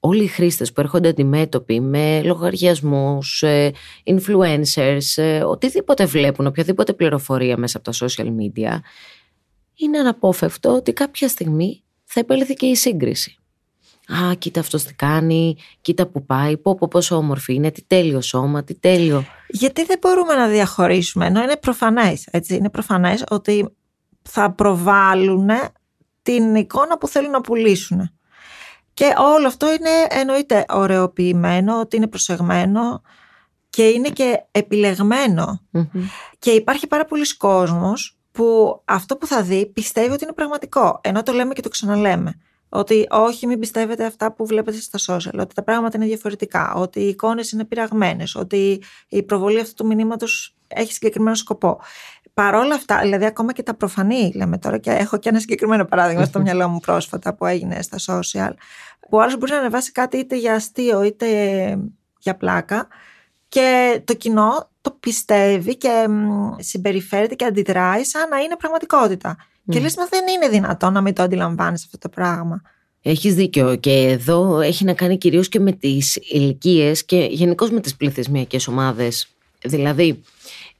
όλοι 0.00 0.22
οι 0.22 0.26
χρήστες 0.26 0.72
που 0.72 0.80
έρχονται 0.80 1.08
αντιμέτωποι 1.08 1.80
με 1.80 2.22
λογαριασμούς, 2.22 3.42
ε, 3.42 3.72
influencers, 4.04 5.16
ε, 5.16 5.42
οτιδήποτε 5.42 6.04
βλέπουν, 6.04 6.46
οποιαδήποτε 6.46 6.92
πληροφορία 6.92 7.56
μέσα 7.56 7.78
από 7.78 7.90
τα 7.90 8.06
social 8.06 8.26
media, 8.26 8.78
είναι 9.74 9.98
αναπόφευκτο 9.98 10.74
ότι 10.74 10.92
κάποια 10.92 11.28
στιγμή 11.28 11.82
θα 12.04 12.20
επέλθει 12.20 12.54
και 12.54 12.66
η 12.66 12.74
σύγκριση. 12.74 13.37
Α, 14.08 14.34
κοίτα 14.34 14.60
αυτός 14.60 14.84
τι 14.84 14.94
κάνει, 14.94 15.56
κοίτα 15.80 16.06
που 16.06 16.26
πάει, 16.26 16.56
πω 16.56 16.74
πω 16.74 16.88
πόσο 16.88 17.16
όμορφη 17.16 17.54
είναι, 17.54 17.70
τι 17.70 17.82
τέλειο 17.82 18.20
σώμα, 18.20 18.64
τι 18.64 18.74
τέλειο. 18.74 19.24
Γιατί 19.48 19.84
δεν 19.84 19.98
μπορούμε 20.00 20.34
να 20.34 20.46
διαχωρίσουμε, 20.46 21.26
ενώ 21.26 21.42
είναι 21.42 21.56
προφανές, 21.56 22.28
έτσι, 22.30 22.54
είναι 22.54 22.70
προφανές 22.70 23.24
ότι 23.30 23.76
θα 24.22 24.52
προβάλλουν 24.52 25.48
την 26.22 26.54
εικόνα 26.54 26.98
που 26.98 27.08
θέλουν 27.08 27.30
να 27.30 27.40
πουλήσουν. 27.40 28.10
Και 28.94 29.14
όλο 29.18 29.46
αυτό 29.46 29.66
είναι 29.66 30.20
εννοείται 30.20 30.64
ωραιοποιημένο, 30.68 31.80
ότι 31.80 31.96
είναι 31.96 32.06
προσεγμένο 32.06 33.02
και 33.70 33.88
είναι 33.88 34.08
και 34.08 34.42
επιλεγμένο. 34.50 35.60
Μμμ. 35.70 35.84
Και 36.38 36.50
υπάρχει 36.50 36.86
πάρα 36.86 37.04
πολλοί 37.04 37.36
κόσμος 37.36 38.18
που 38.32 38.80
αυτό 38.84 39.16
που 39.16 39.26
θα 39.26 39.42
δει 39.42 39.66
πιστεύει 39.66 40.12
ότι 40.12 40.24
είναι 40.24 40.32
πραγματικό. 40.32 41.00
Ενώ 41.02 41.22
το 41.22 41.32
λέμε 41.32 41.52
και 41.52 41.62
το 41.62 41.68
ξαναλέμε. 41.68 42.38
Ότι 42.68 43.06
όχι, 43.10 43.46
μην 43.46 43.58
πιστεύετε 43.58 44.04
αυτά 44.04 44.32
που 44.32 44.46
βλέπετε 44.46 44.76
στα 44.80 44.98
social. 45.06 45.38
Ότι 45.40 45.54
τα 45.54 45.62
πράγματα 45.62 45.96
είναι 45.96 46.06
διαφορετικά. 46.06 46.74
Ότι 46.74 47.00
οι 47.00 47.08
εικόνες 47.08 47.52
είναι 47.52 47.64
πειραγμένες. 47.64 48.34
Ότι 48.34 48.82
η 49.08 49.22
προβολή 49.22 49.60
αυτού 49.60 49.74
του 49.74 49.86
μηνύματος 49.86 50.56
έχει 50.68 50.92
συγκεκριμένο 50.92 51.36
σκοπό. 51.36 51.80
Παρόλα 52.34 52.74
αυτά, 52.74 53.00
δηλαδή 53.00 53.24
ακόμα 53.24 53.52
και 53.52 53.62
τα 53.62 53.74
προφανή, 53.74 54.32
λέμε 54.34 54.58
τώρα, 54.58 54.78
και 54.78 54.90
έχω 54.90 55.16
και 55.16 55.28
ένα 55.28 55.38
συγκεκριμένο 55.38 55.84
παράδειγμα 55.84 56.24
στο 56.24 56.40
μυαλό 56.40 56.68
μου 56.68 56.80
πρόσφατα 56.80 57.34
που 57.34 57.46
έγινε 57.46 57.82
στα 57.82 57.96
social, 58.06 58.52
που 59.00 59.16
ο 59.16 59.20
άλλος 59.20 59.36
μπορεί 59.36 59.52
να 59.52 59.58
ανεβάσει 59.58 59.92
κάτι 59.92 60.16
είτε 60.16 60.36
για 60.36 60.54
αστείο 60.54 61.02
είτε 61.02 61.26
για 62.18 62.36
πλάκα 62.36 62.88
και 63.48 64.00
το 64.04 64.14
κοινό 64.14 64.68
το 64.80 64.96
πιστεύει 65.00 65.76
και 65.76 66.06
μ, 66.08 66.54
συμπεριφέρεται 66.58 67.34
και 67.34 67.44
αντιδράει 67.44 68.04
σαν 68.04 68.28
να 68.28 68.38
είναι 68.38 68.56
πραγματικότητα. 68.56 69.36
Και 69.68 69.78
Μμ. 69.78 69.82
λες, 69.82 69.96
μα 69.96 70.06
δεν 70.06 70.24
είναι 70.26 70.48
δυνατόν 70.48 70.92
να 70.92 71.00
μην 71.00 71.14
το 71.14 71.22
αντιλαμβάνεις 71.22 71.84
αυτό 71.84 71.98
το 71.98 72.08
πράγμα. 72.08 72.62
Έχεις 73.02 73.34
δίκιο 73.34 73.76
και 73.76 73.92
εδώ 73.92 74.60
έχει 74.60 74.84
να 74.84 74.92
κάνει 74.92 75.18
κυρίως 75.18 75.48
και 75.48 75.60
με 75.60 75.72
τις 75.72 76.16
ηλικίες 76.16 77.04
και 77.04 77.28
γενικώς 77.30 77.70
με 77.70 77.80
τις 77.80 77.96
πληθυσμιακές 77.96 78.68
ομάδες. 78.68 79.28
Δηλαδή 79.64 80.22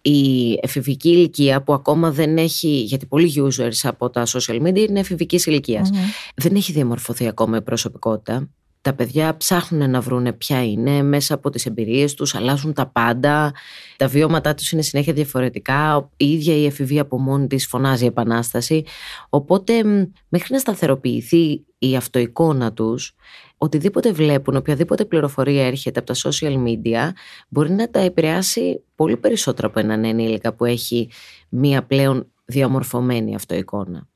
η 0.03 0.53
εφηβική 0.63 1.09
ηλικία 1.09 1.63
που 1.63 1.73
ακόμα 1.73 2.11
δεν 2.11 2.39
έχει, 2.39 2.69
γιατί 2.69 3.07
πολλοί 3.07 3.33
users 3.37 3.79
από 3.83 4.11
τα 4.11 4.27
social 4.27 4.63
media 4.63 4.89
είναι 4.89 5.01
εφηβικής 5.01 5.47
ηλικίας, 5.47 5.91
Μμμ. 5.91 5.99
δεν 6.35 6.55
έχει 6.55 6.73
διαμορφωθεί 6.73 7.29
ακόμα 7.29 7.57
η 7.57 7.63
προσωπικότητα. 7.63 8.49
Τα 8.81 8.95
παιδιά 8.95 9.37
ψάχνουν 9.37 9.91
να 9.91 10.01
βρούνε 10.01 10.33
ποια 10.33 10.65
είναι 10.65 11.03
μέσα 11.03 11.35
από 11.35 11.51
τις 11.51 11.67
εμπειρίες 11.67 12.15
τους, 12.15 12.35
αλλάζουν 12.35 12.73
τα 12.73 12.87
πάντα, 12.87 13.53
τα 13.97 14.07
βιώματά 14.07 14.55
τους 14.55 14.73
είναι 14.73 14.83
συνέχεια 14.83 15.13
διαφορετικά, 15.13 16.11
η 16.17 16.33
ίδια 16.33 16.55
η 16.55 16.65
εφηβεία 16.65 17.03
από 17.03 17.19
μόνη 17.19 17.47
της 17.47 17.67
φωνάζει 17.67 18.07
επανάσταση. 18.07 18.85
Οπότε 19.29 19.85
μ, 19.85 20.05
μέχρι 20.29 20.53
να 20.53 20.59
σταθεροποιηθεί 20.59 21.65
η 21.79 21.97
αυτοεικόνα 21.97 22.73
τους, 22.73 23.15
οτιδήποτε 23.57 24.13
βλέπουν, 24.13 24.57
οποιαδήποτε 24.57 25.05
πληροφορία 25.05 25.67
έρχεται 25.67 25.99
από 25.99 26.13
τα 26.13 26.31
social 26.31 26.65
media, 26.65 27.11
μπορεί 27.49 27.71
να 27.71 27.91
τα 27.91 28.01
επηρεάσει 28.01 28.83
πολύ 28.95 29.17
περισσότερο 29.17 29.69
από 29.69 29.79
έναν 29.79 30.05
ενήλικα 30.05 30.55
που 30.55 30.65
έχει 30.65 31.11
μία 31.49 31.83
πλέον 31.83 32.33
διαμορφωμένη 32.45 33.35
αυτοεικόνα. 33.35 34.09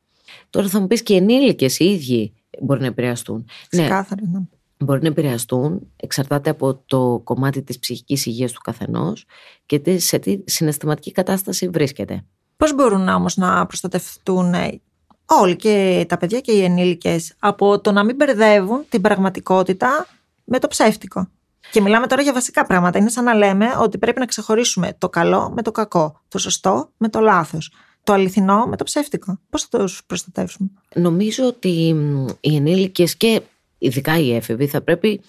Τώρα 0.50 0.68
θα 0.68 0.80
μου 0.80 0.86
πεις 0.86 1.02
και 1.02 1.12
οι 1.12 1.16
ενήλικες 1.16 1.78
οι 1.78 1.84
ίδιοι 1.84 2.32
μπορεί 2.60 2.80
να 2.80 2.86
επηρεαστούν. 2.86 3.44
Ναι, 3.74 3.82
Ξεκάθαρα. 3.82 4.20
ναι. 4.32 4.38
μπορεί 4.78 5.02
να 5.02 5.08
επηρεαστούν, 5.08 5.86
εξαρτάται 5.96 6.50
από 6.50 6.74
το 6.86 7.20
κομμάτι 7.24 7.62
της 7.62 7.78
ψυχικής 7.78 8.26
υγείας 8.26 8.52
του 8.52 8.60
καθενός 8.60 9.24
και 9.66 9.78
τι- 9.78 9.98
σε 9.98 10.18
τι 10.18 10.38
συναισθηματική 10.44 11.12
κατάσταση 11.12 11.68
βρίσκεται. 11.68 12.24
Πώς 12.56 12.74
μπορούν 12.74 13.08
όμως 13.08 13.36
να 13.36 13.66
προστατευτούν 13.66 14.54
ε, 14.54 14.80
όλοι 15.26 15.56
και 15.56 16.04
τα 16.08 16.16
παιδιά 16.16 16.40
και 16.40 16.52
οι 16.52 16.64
ενήλικες 16.64 17.34
από 17.38 17.80
το 17.80 17.92
να 17.92 18.04
μην 18.04 18.16
μπερδεύουν 18.16 18.84
την 18.88 19.00
πραγματικότητα 19.00 20.06
με 20.44 20.58
το 20.58 20.68
ψεύτικο; 20.68 21.28
Και 21.70 21.80
μιλάμε 21.80 22.06
τώρα 22.06 22.22
για 22.22 22.32
βασικά 22.32 22.66
πράγματα. 22.66 22.98
Είναι 22.98 23.08
σαν 23.10 23.24
να 23.24 23.34
λέμε 23.34 23.66
ότι 23.80 23.98
πρέπει 23.98 24.18
να 24.20 24.26
ξεχωρίσουμε 24.26 24.92
το 24.98 25.08
καλό 25.08 25.50
με 25.56 25.62
το 25.62 25.70
κακό, 25.70 26.20
το 26.28 26.38
σωστό 26.38 26.90
με 26.96 27.08
το 27.08 27.20
λάθος, 27.20 27.72
το 28.04 28.12
αληθινό 28.12 28.66
με 28.66 28.76
το 28.76 28.84
ψεύτικο. 28.84 29.38
Πώς 29.50 29.62
θα 29.62 29.78
τους 29.78 30.04
προστατεύσουμε; 30.06 30.68
Νομίζω 30.94 31.46
ότι 31.46 31.94
μ, 31.94 32.26
οι 32.40 32.56
ενήλικες 32.56 33.16
και 33.16 33.42
ειδικά 33.78 34.18
οι 34.18 34.34
έφηβοι 34.34 34.66
θα 34.66 34.80
πρέπει 34.80 35.20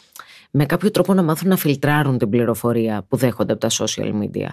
με 0.55 0.65
κάποιο 0.65 0.91
τρόπο 0.91 1.13
να 1.13 1.23
μάθουν 1.23 1.49
να 1.49 1.55
φιλτράρουν 1.57 2.17
την 2.17 2.29
πληροφορία 2.29 3.05
που 3.07 3.17
δέχονται 3.17 3.51
από 3.51 3.61
τα 3.61 3.69
social 3.71 4.11
media. 4.21 4.47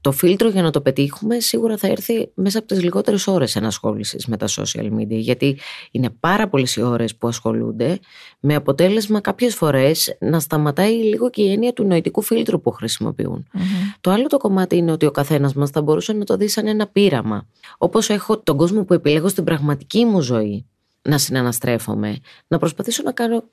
Το 0.00 0.12
φίλτρο 0.12 0.48
για 0.48 0.62
να 0.62 0.70
το 0.70 0.80
πετύχουμε 0.80 1.40
σίγουρα 1.40 1.76
θα 1.76 1.86
έρθει 1.86 2.30
μέσα 2.34 2.58
από 2.58 2.66
τις 2.66 2.82
λιγότερες 2.82 3.26
ώρες 3.26 3.56
ενασχόλησης 3.56 4.26
με 4.26 4.36
τα 4.36 4.46
social 4.48 4.92
media 4.98 5.06
γιατί 5.08 5.58
είναι 5.90 6.10
πάρα 6.20 6.48
πολλές 6.48 6.76
οι 6.76 6.82
ώρες 6.82 7.16
που 7.16 7.28
ασχολούνται 7.28 7.98
με 8.40 8.54
αποτέλεσμα 8.54 9.20
κάποιες 9.20 9.54
φορές 9.54 10.16
να 10.20 10.40
σταματάει 10.40 10.92
λίγο 10.92 11.30
και 11.30 11.42
η 11.42 11.52
έννοια 11.52 11.72
του 11.72 11.84
νοητικού 11.84 12.22
φίλτρου 12.22 12.60
που 12.60 12.70
χρησιμοποιούν. 12.70 13.46
Το 14.00 14.10
άλλο 14.10 14.26
το 14.26 14.36
κομμάτι 14.36 14.76
είναι 14.76 14.92
ότι 14.92 15.06
ο 15.06 15.10
καθένας 15.10 15.54
μας 15.54 15.70
θα 15.70 15.82
μπορούσε 15.82 16.12
να 16.12 16.24
το 16.24 16.36
δει 16.36 16.48
σαν 16.48 16.66
ένα 16.66 16.86
πείραμα. 16.86 17.46
Όπως 17.78 18.08
έχω 18.08 18.38
τον 18.38 18.56
κόσμο 18.56 18.84
που 18.84 18.94
επιλέγω 18.94 19.28
στην 19.28 19.44
πραγματική 19.44 20.04
μου 20.04 20.20
ζωή 20.20 20.66
να 21.02 21.18
συναναστρέφομαι, 21.18 22.18
να 22.48 22.58
προσπαθήσω 22.58 23.02
να 23.02 23.12
κάνω 23.12 23.44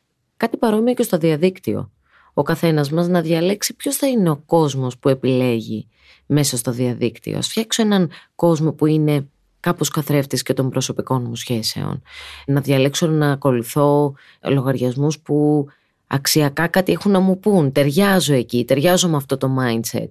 κάτι 0.42 0.58
παρόμοιο 0.58 0.94
και 0.94 1.04
στο 1.04 1.18
διαδίκτυο. 1.18 1.92
Ο 2.34 2.42
καθένας 2.44 2.92
μας 2.92 3.08
να 3.08 3.22
διαλέξει 3.22 3.76
ποιος 3.76 3.96
θα 3.96 4.08
είναι 4.08 4.30
ο 4.30 4.38
κόσμος 4.46 4.98
που 4.98 5.10
επιλέγει 5.10 5.88
μέσα 6.26 6.58
στο 6.58 6.72
διαδίκτυο. 6.72 7.38
Ας 7.38 7.48
φτιάξω 7.48 7.82
έναν 7.82 8.10
κόσμο 8.36 8.74
που 8.74 8.86
είναι 8.86 9.28
κάπως 9.60 9.90
καθρέφτης 9.90 10.44
και 10.44 10.54
των 10.54 10.70
προσωπικών 10.70 11.24
μου 11.28 11.36
σχέσεων. 11.36 12.02
Να 12.46 12.62
διαλέξω 12.62 13.08
να 13.08 13.32
ακολουθώ 13.32 14.14
λογαριασμούς 14.44 15.20
που 15.20 15.66
αξιακά 16.08 16.68
κάτι 16.68 16.92
έχουν 16.92 17.12
να 17.12 17.20
μου 17.20 17.40
πούν. 17.40 17.72
Ταιριάζω 17.72 18.34
εκεί, 18.34 18.66
ταιριάζω 18.66 19.10
με 19.10 19.16
αυτό 19.16 19.38
το 19.38 19.50
mindset. 19.60 20.10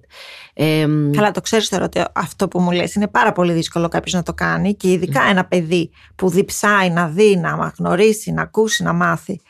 Ε, 0.53 0.87
Καλά, 1.11 1.31
το 1.31 1.41
ξέρεις 1.41 1.69
τώρα 1.69 1.85
ότι 1.85 2.03
αυτό 2.13 2.47
που 2.47 2.59
μου 2.59 2.71
λες 2.71 2.95
είναι 2.95 3.07
πάρα 3.07 3.31
πολύ 3.31 3.53
δύσκολο 3.53 3.87
κάποιος 3.87 4.13
να 4.13 4.23
το 4.23 4.33
κάνει 4.33 4.75
και 4.75 4.91
ειδικά 4.91 5.21
ένα 5.21 5.45
παιδί 5.45 5.89
που 6.15 6.29
διψάει 6.29 6.89
να 6.89 7.07
δει, 7.07 7.35
να 7.35 7.73
γνωρίσει, 7.77 8.31
να 8.31 8.41
ακούσει, 8.41 8.83
να 8.83 8.93
μάθει. 8.93 9.41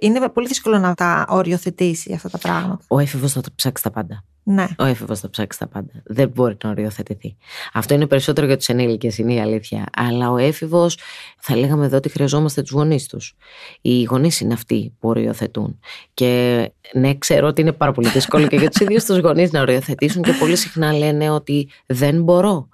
Είναι 0.00 0.28
πολύ 0.28 0.46
δύσκολο 0.46 0.78
να 0.78 0.94
τα 0.94 1.26
οριοθετήσει 1.28 2.12
αυτά 2.12 2.30
τα 2.30 2.38
πράγματα. 2.38 2.84
Ο 2.88 2.98
έφηβος 2.98 3.32
θα 3.32 3.40
το 3.40 3.48
ψάξει 3.54 3.82
τα 3.82 3.90
πάντα. 3.90 4.24
Ναι. 4.42 4.66
Ο 4.78 4.84
έφηβος 4.84 5.20
θα 5.20 5.30
ψάξει 5.30 5.58
τα 5.58 5.66
πάντα. 5.66 5.92
Δεν 6.04 6.28
μπορεί 6.28 6.56
να 6.64 6.70
οριοθετηθεί. 6.70 7.36
Αυτό 7.72 7.94
είναι 7.94 8.06
περισσότερο 8.06 8.46
για 8.46 8.56
τους 8.56 8.68
ενήλικες, 8.68 9.18
είναι 9.18 9.34
η 9.34 9.40
αλήθεια. 9.40 9.84
Αλλά 9.96 10.30
ο 10.30 10.36
έφηβος, 10.36 10.98
θα 11.38 11.56
λέγαμε 11.56 11.86
εδώ 11.86 11.96
ότι 11.96 12.08
χρειαζόμαστε 12.08 12.62
τους 12.62 12.70
γονείς 12.70 13.06
τους. 13.06 13.36
Οι 13.80 14.02
γονείς 14.02 14.40
είναι 14.40 14.52
αυτοί 14.52 14.94
που 14.98 15.08
οριοθετούν. 15.08 15.80
Και 16.14 16.72
ναι, 16.92 17.14
ξέρω 17.14 17.46
ότι 17.46 17.60
είναι 17.60 17.72
πάρα 17.72 17.92
πολύ 17.92 18.08
δύσκολο 18.08 18.46
και 18.46 18.56
για 18.56 18.68
τους 18.70 18.80
ίδιους 18.80 19.04
τους 19.04 19.18
γονείς 19.18 19.52
να 19.52 19.60
οριοθετήσουν 19.60 20.22
και 20.22 20.32
πολύ 20.32 20.56
συχνά 20.56 20.92
λένε 20.92 21.30
ότι 21.30 21.68
δεν 21.86 22.22
μπορώ. 22.22 22.68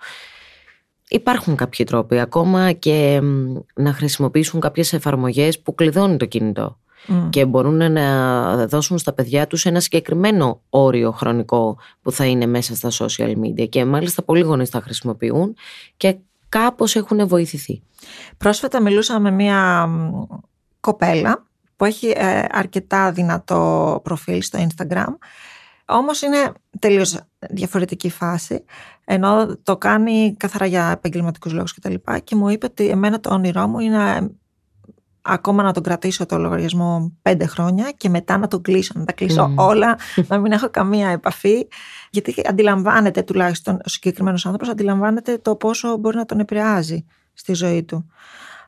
Υπάρχουν 1.09 1.57
κάποιοι 1.57 1.87
τρόποι, 1.87 2.19
ακόμα 2.19 2.73
και 2.73 3.21
να 3.75 3.93
χρησιμοποιήσουν 3.93 4.61
κάποιες 4.61 4.93
εφαρμογές 4.93 5.61
που 5.61 5.75
κλειδώνουν 5.75 6.19
το 6.19 6.25
κινητό. 6.25 6.78
Mm. 7.08 7.28
και 7.30 7.44
μπορούν 7.44 7.92
να 7.92 8.66
δώσουν 8.66 8.99
στα 8.99 9.12
παιδιά 9.12 9.46
τους 9.46 9.66
ένα 9.66 9.80
συγκεκριμένο 9.80 10.61
όριο 10.68 11.11
χρονικό 11.11 11.78
που 12.02 12.12
θα 12.12 12.25
είναι 12.25 12.46
μέσα 12.46 12.75
στα 12.75 12.90
social 13.06 13.34
media 13.37 13.68
και 13.68 13.84
μάλιστα 13.84 14.23
πολλοί 14.23 14.42
γονείς 14.42 14.70
τα 14.70 14.80
χρησιμοποιούν 14.80 15.56
και 15.96 16.16
κάπως 16.49 16.96
έχουν 16.96 17.28
βοηθηθεί. 17.28 17.82
Πρόσφατα 18.37 18.82
μιλούσα 18.82 19.20
με 19.20 19.30
μια 19.30 19.88
κοπέλα 20.80 21.46
που 21.76 21.84
έχει 21.84 22.12
ε, 22.16 22.44
αρκετά 22.50 23.12
δυνατό 23.12 24.00
προφίλ 24.04 24.42
στο 24.42 24.66
Instagram 24.68 25.14
όμως 25.87 26.23
είναι 26.23 26.52
τελείως 26.78 27.20
διαφορετική 27.50 28.11
φάση 28.11 28.64
ενώ 29.04 29.56
το 29.62 29.76
κάνει 29.76 30.34
καθαρά 30.37 30.66
για 30.66 30.90
επαγγελματικούς 30.90 31.52
λόγους 31.52 31.75
και 31.75 31.80
τα 31.80 31.90
λοιπά 31.90 32.18
και 32.18 32.37
μου 32.37 32.49
είπε 32.49 32.66
ότι 32.66 32.88
εμένα 32.88 33.20
το 33.20 33.34
όνειρό 33.34 33.66
μου 33.66 33.78
είναι 33.78 34.30
ακόμα 35.26 35.62
να 35.62 35.73
τον 35.73 35.83
κρατήσω 35.83 36.26
το 36.26 36.38
λογαριασμό 36.38 37.12
πέντε 37.23 37.47
χρόνια 37.47 37.90
και 37.97 38.09
μετά 38.09 38.38
να 38.38 38.49
τον 38.49 38.62
κλείσω, 38.62 38.93
να 38.97 39.04
τα 39.04 39.12
κλείσω 39.12 39.52
όλα, 39.57 39.99
να 40.28 40.38
μην 40.38 40.52
έχω 40.52 40.71
καμία 40.71 41.09
επαφή. 41.09 41.69
Γιατί 42.11 42.35
αντιλαμβάνεται 42.49 43.23
τουλάχιστον 43.23 43.75
ο 43.75 43.88
συγκεκριμένος 43.88 44.47
άνθρωπος, 44.47 44.69
αντιλαμβάνεται 44.69 45.38
το 45.38 45.57
πόσο 45.57 45.97
μπορεί 45.97 46.16
να 46.16 46.25
τον 46.25 46.38
επηρεάζει 46.38 47.04
στη 47.33 47.54
ζωή 47.54 47.83
του. 47.83 48.11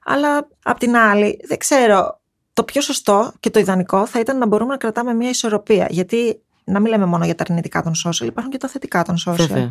Αλλά 0.05 0.49
απ' 0.63 0.79
την 0.79 0.97
άλλη, 0.97 1.41
δεν 1.49 1.59
ξέρω, 1.59 2.21
το 2.53 2.65
πιο 2.65 2.81
σωστό 2.81 3.33
και 3.41 3.51
το 3.51 3.59
ιδανικό 3.59 4.07
θα 4.07 4.21
ήταν 4.21 4.39
να 4.39 4.47
μπορούμε 4.47 4.71
να 4.71 4.77
κρατάμε 4.77 5.15
μια 5.15 5.29
ισορροπία. 5.29 5.87
Γιατί 5.91 6.41
να 6.65 6.81
μην 6.81 6.91
λέμε 6.93 7.07
μόνο 7.07 7.25
για 7.25 7.35
τα 7.35 7.45
αρνητικά 7.49 7.83
των 7.83 7.93
social, 8.05 8.25
υπάρχουν 8.27 8.53
και 8.53 8.59
τα 8.59 8.69
θετικά 8.69 9.03
των 9.03 9.17
social. 9.27 9.71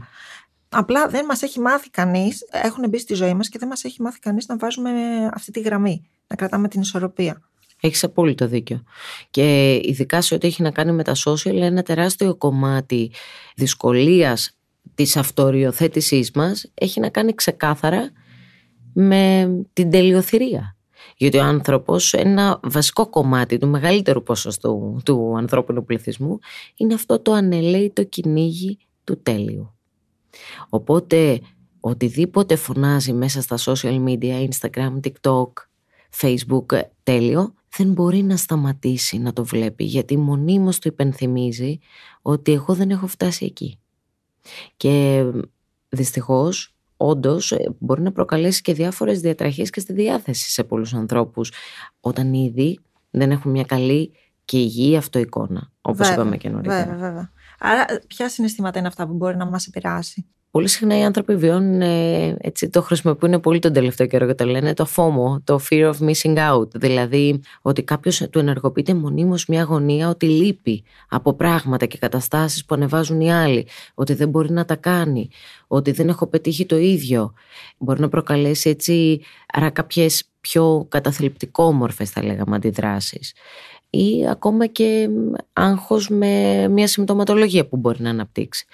Απλά 0.69 1.07
δεν 1.07 1.25
μας 1.25 1.41
έχει 1.41 1.59
μάθει 1.59 1.89
κανείς, 1.89 2.47
έχουν 2.51 2.89
μπει 2.89 2.99
στη 2.99 3.13
ζωή 3.13 3.33
μας 3.33 3.49
και 3.49 3.59
δεν 3.59 3.67
μας 3.67 3.83
έχει 3.83 4.01
μάθει 4.01 4.19
κανείς 4.19 4.47
να 4.47 4.57
βάζουμε 4.57 4.91
αυτή 5.33 5.51
τη 5.51 5.59
γραμμή, 5.59 6.09
να 6.27 6.35
κρατάμε 6.35 6.67
την 6.67 6.81
ισορροπία. 6.81 7.41
Έχεις 7.81 8.03
απόλυτο 8.03 8.47
δίκιο. 8.47 8.83
Και 9.29 9.79
ειδικά 9.83 10.21
σε 10.21 10.33
ό,τι 10.35 10.47
έχει 10.47 10.61
να 10.61 10.71
κάνει 10.71 10.91
με 10.91 11.03
τα 11.03 11.13
social, 11.25 11.55
ένα 11.55 11.83
τεράστιο 11.83 12.35
κομμάτι 12.35 13.11
δυσκολίας 13.55 14.57
της 14.95 15.17
αυτοριοθέτησής 15.17 16.31
μας 16.31 16.71
έχει 16.73 16.99
να 16.99 17.09
κάνει 17.09 17.33
ξεκάθαρα 17.33 18.11
με 18.93 19.49
την 19.73 19.89
τελειοθυρία. 19.89 20.75
Γιατί 21.17 21.37
ο 21.37 21.43
άνθρωπος, 21.43 22.13
ένα 22.13 22.59
βασικό 22.63 23.09
κομμάτι 23.09 23.57
του 23.57 23.67
μεγαλύτερου 23.67 24.23
ποσοστού 24.23 25.01
του 25.05 25.33
ανθρώπινου 25.37 25.85
πληθυσμού 25.85 26.39
είναι 26.75 26.93
αυτό 26.93 27.19
το 27.19 27.31
ανελαίητο 27.31 28.03
κυνήγι 28.03 28.77
του 29.03 29.21
τέλειου. 29.21 29.75
Οπότε 30.69 31.39
οτιδήποτε 31.79 32.55
φωνάζει 32.55 33.13
μέσα 33.13 33.41
στα 33.41 33.57
social 33.57 34.03
media, 34.05 34.47
Instagram, 34.47 34.99
TikTok, 35.03 35.51
Facebook 36.21 36.81
τέλειο, 37.03 37.53
δεν 37.77 37.91
μπορεί 37.91 38.23
να 38.23 38.37
σταματήσει 38.37 39.17
να 39.17 39.33
το 39.33 39.45
βλέπει 39.45 39.83
γιατί 39.83 40.17
μονίμως 40.17 40.79
του 40.79 40.87
υπενθυμίζει 40.87 41.79
ότι 42.21 42.51
εγώ 42.51 42.73
δεν 42.73 42.89
έχω 42.89 43.07
φτάσει 43.07 43.45
εκεί. 43.45 43.79
Και 44.77 45.23
δυστυχώς 45.89 46.75
όντως 46.97 47.53
μπορεί 47.79 48.01
να 48.01 48.11
προκαλέσει 48.11 48.61
και 48.61 48.73
διάφορες 48.73 49.19
διατραχές 49.19 49.69
και 49.69 49.79
στη 49.79 49.93
διάθεση 49.93 50.49
σε 50.49 50.63
πολλούς 50.63 50.93
ανθρώπους 50.93 51.51
όταν 51.99 52.33
ήδη 52.33 52.79
δεν 53.09 53.31
έχουν 53.31 53.51
μια 53.51 53.63
καλή 53.63 54.11
και 54.45 54.57
υγιή 54.57 54.97
αυτοεικόνα, 54.97 55.71
όπως 55.81 56.09
είπαμε 56.09 56.37
και 56.37 56.49
νωρίτερα. 56.49 56.83
Βέβαια, 56.83 56.97
βέβαια. 56.97 57.31
Άρα, 57.59 57.85
ποια 58.07 58.29
συναισθήματα 58.29 58.79
είναι 58.79 58.87
αυτά 58.87 59.07
που 59.07 59.13
μπορεί 59.13 59.37
να 59.37 59.45
μας 59.45 59.67
επηρεάσει; 59.67 60.25
Πολύ 60.55 60.67
συχνά 60.67 60.97
οι 60.97 61.03
άνθρωποι 61.03 61.35
βιώνουν, 61.35 61.81
ε, 61.81 62.35
έτσι 62.39 62.69
το 62.69 62.81
χρησιμοποιούν 62.81 63.39
πολύ 63.39 63.59
τον 63.59 63.73
τελευταίο 63.73 64.07
καιρό 64.07 64.27
και 64.27 64.33
το 64.33 64.45
λένε 64.45 64.73
το 64.73 64.87
FOMO, 64.95 65.41
το 65.43 65.59
Fear 65.69 65.93
of 65.93 66.09
Missing 66.09 66.37
Out. 66.37 66.69
Δηλαδή 66.73 67.41
ότι 67.61 67.83
κάποιος 67.83 68.27
του 68.29 68.39
ενεργοποιείται 68.39 68.93
μονίμως 68.93 69.45
μια 69.45 69.61
αγωνία 69.61 70.09
ότι 70.09 70.25
λείπει 70.25 70.83
από 71.09 71.33
πράγματα 71.33 71.85
και 71.85 71.97
καταστάσεις 71.97 72.65
που 72.65 72.75
ανεβάζουν 72.75 73.21
οι 73.21 73.33
άλλοι, 73.33 73.67
ότι 73.93 74.13
δεν 74.13 74.29
μπορεί 74.29 74.51
να 74.51 74.65
τα 74.65 74.75
κάνει, 74.75 75.29
ότι 75.67 75.91
δεν 75.91 76.07
έχω 76.07 76.27
πετύχει 76.27 76.65
το 76.65 76.77
ίδιο. 76.77 77.33
Μπορεί 77.77 77.99
να 77.99 78.09
προκαλέσει 78.09 78.69
έτσι 78.69 79.21
άρα 79.53 79.69
κάποιες 79.69 80.23
πιο 80.41 80.85
καταθλιπτικόμορφες 80.89 82.09
θα 82.09 82.23
λέγαμε 82.23 82.55
αντιδράσεις 82.55 83.33
ή 83.95 84.27
ακόμα 84.29 84.65
και 84.65 85.09
άγχος 85.53 86.09
με 86.09 86.67
μια 86.67 86.87
συμπτωματολογία 86.87 87.67
που 87.67 87.77
μπορεί 87.77 88.01
να 88.01 88.09
αναπτύξει. 88.09 88.65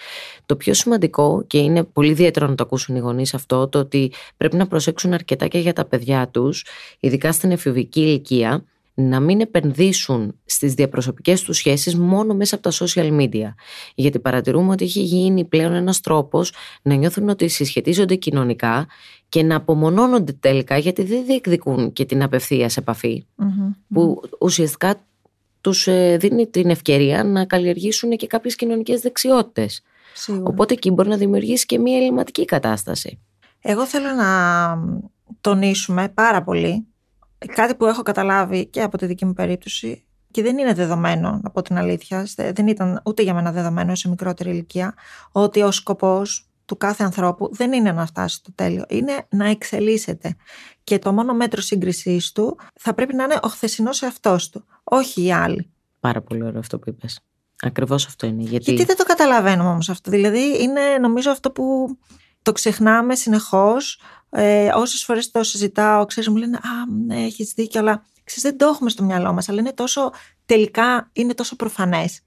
Το 0.45 0.55
πιο 0.55 0.73
σημαντικό 0.73 1.43
και 1.47 1.57
είναι 1.57 1.83
πολύ 1.83 2.09
ιδιαίτερο 2.09 2.47
να 2.47 2.55
το 2.55 2.63
ακούσουν 2.63 2.95
οι 2.95 2.99
γονείς 2.99 3.33
αυτό 3.33 3.67
το 3.67 3.79
ότι 3.79 4.11
πρέπει 4.37 4.55
να 4.55 4.67
προσέξουν 4.67 5.13
αρκετά 5.13 5.47
και 5.47 5.57
για 5.57 5.73
τα 5.73 5.85
παιδιά 5.85 6.27
τους 6.27 6.65
ειδικά 6.99 7.31
στην 7.31 7.51
εφηβική 7.51 8.01
ηλικία 8.01 8.65
να 8.93 9.19
μην 9.19 9.41
επενδύσουν 9.41 10.39
στις 10.45 10.73
διαπροσωπικές 10.73 11.41
τους 11.41 11.57
σχέσεις 11.57 11.95
μόνο 11.95 12.33
μέσα 12.33 12.55
από 12.55 12.69
τα 12.69 12.85
social 12.85 13.19
media. 13.19 13.53
Γιατί 13.95 14.19
παρατηρούμε 14.19 14.71
ότι 14.71 14.83
έχει 14.83 15.01
γίνει 15.01 15.45
πλέον 15.45 15.73
ένας 15.73 15.99
τρόπος 15.99 16.53
να 16.81 16.95
νιώθουν 16.95 17.29
ότι 17.29 17.47
συσχετίζονται 17.47 18.15
κοινωνικά 18.15 18.87
και 19.29 19.43
να 19.43 19.55
απομονώνονται 19.55 20.31
τελικά 20.31 20.77
γιατί 20.77 21.03
δεν 21.03 21.25
διεκδικούν 21.25 21.93
και 21.93 22.05
την 22.05 22.23
απευθείας 22.23 22.77
που 23.93 24.21
ουσιαστικά 24.39 25.05
τους 25.61 25.87
ε, 25.87 26.17
δίνει 26.19 26.47
την 26.47 26.69
ευκαιρία 26.69 27.23
να 27.23 27.45
καλλιεργήσουν 27.45 28.09
και 28.09 28.27
κάποιες 28.27 28.55
κοινωνικές 28.55 29.01
δεξιότητες. 29.01 29.81
Οπότε 30.43 30.73
εκεί 30.73 30.91
μπορεί 30.91 31.09
να 31.09 31.17
δημιουργήσει 31.17 31.65
και 31.65 31.79
μια 31.79 31.97
ελληματική 31.97 32.45
κατάσταση. 32.45 33.19
Εγώ 33.61 33.85
θέλω 33.85 34.13
να 34.13 34.29
τονίσουμε 35.41 36.09
πάρα 36.09 36.43
πολύ 36.43 36.85
κάτι 37.47 37.75
που 37.75 37.85
έχω 37.85 38.01
καταλάβει 38.01 38.65
και 38.65 38.81
από 38.81 38.97
τη 38.97 39.05
δική 39.05 39.25
μου 39.25 39.33
περίπτωση 39.33 40.05
και 40.31 40.41
δεν 40.41 40.57
είναι 40.57 40.73
δεδομένο, 40.73 41.39
να 41.43 41.49
πω 41.49 41.61
την 41.61 41.77
αλήθεια, 41.77 42.27
δεν 42.35 42.67
ήταν 42.67 43.01
ούτε 43.05 43.23
για 43.23 43.33
μένα 43.33 43.51
δεδομένο 43.51 43.95
σε 43.95 44.09
μικρότερη 44.09 44.49
ηλικία, 44.49 44.93
ότι 45.31 45.61
ο 45.61 45.71
σκοπός 45.71 46.50
του 46.71 46.77
κάθε 46.77 47.03
ανθρώπου 47.03 47.49
δεν 47.51 47.73
είναι 47.73 47.91
να 47.91 48.05
φτάσει 48.05 48.35
στο 48.35 48.51
τέλειο, 48.55 48.85
είναι 48.89 49.27
να 49.29 49.49
εξελίσσεται. 49.49 50.35
Και 50.83 50.99
το 50.99 51.13
μόνο 51.13 51.33
μέτρο 51.33 51.61
σύγκρισής 51.61 52.31
του 52.31 52.57
θα 52.79 52.93
πρέπει 52.93 53.15
να 53.15 53.23
είναι 53.23 53.39
ο 53.41 53.47
χθεσινός 53.47 54.01
εαυτός 54.01 54.49
του, 54.49 54.65
όχι 54.83 55.23
οι 55.23 55.33
άλλοι. 55.33 55.71
Πάρα 55.99 56.21
πολύ 56.21 56.43
ωραίο 56.43 56.59
αυτό 56.59 56.79
που 56.79 56.89
είπες. 56.89 57.19
Ακριβώς 57.61 58.05
αυτό 58.05 58.27
είναι. 58.27 58.41
Γιατί... 58.43 58.63
γιατί 58.63 58.83
δεν 58.83 58.97
το 58.97 59.03
καταλαβαίνουμε 59.03 59.69
όμως 59.69 59.89
αυτό. 59.89 60.11
Δηλαδή, 60.11 60.63
είναι 60.63 60.81
νομίζω 61.01 61.31
αυτό 61.31 61.51
που 61.51 61.97
το 62.41 62.51
ξεχνάμε 62.51 63.15
συνεχώς 63.15 64.01
Ε, 64.29 64.69
Όσες 64.75 65.03
φορές 65.03 65.31
το 65.31 65.43
συζητάω, 65.43 66.05
ξέρεις, 66.05 66.29
μου 66.29 66.35
λένε 66.35 66.57
Α, 66.57 66.91
ναι, 67.05 67.23
έχεις 67.23 67.53
δίκιο, 67.55 67.79
αλλά 67.79 68.05
ξέρεις, 68.23 68.43
δεν 68.43 68.57
το 68.57 68.65
έχουμε 68.65 68.89
στο 68.89 69.03
μυαλό 69.03 69.33
μας. 69.33 69.49
Αλλά 69.49 69.59
είναι 69.59 69.73
τόσο, 69.73 70.11
τελικά 70.45 71.09
είναι 71.13 71.33
τόσο 71.33 71.55
προφανές. 71.55 72.21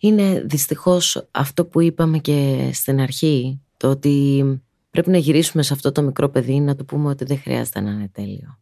Είναι 0.00 0.42
δυστυχώς 0.46 1.28
αυτό 1.30 1.64
που 1.64 1.80
είπαμε 1.80 2.18
και 2.18 2.70
στην 2.72 3.00
αρχή, 3.00 3.60
το 3.78 3.88
ότι 3.88 4.44
πρέπει 4.90 5.10
να 5.10 5.18
γυρίσουμε 5.18 5.62
σε 5.62 5.72
αυτό 5.72 5.92
το 5.92 6.02
μικρό 6.02 6.28
παιδί 6.28 6.60
να 6.60 6.76
του 6.76 6.84
πούμε 6.84 7.08
ότι 7.08 7.24
δεν 7.24 7.40
χρειάζεται 7.40 7.80
να 7.80 7.90
είναι 7.90 8.08
τέλειο. 8.12 8.58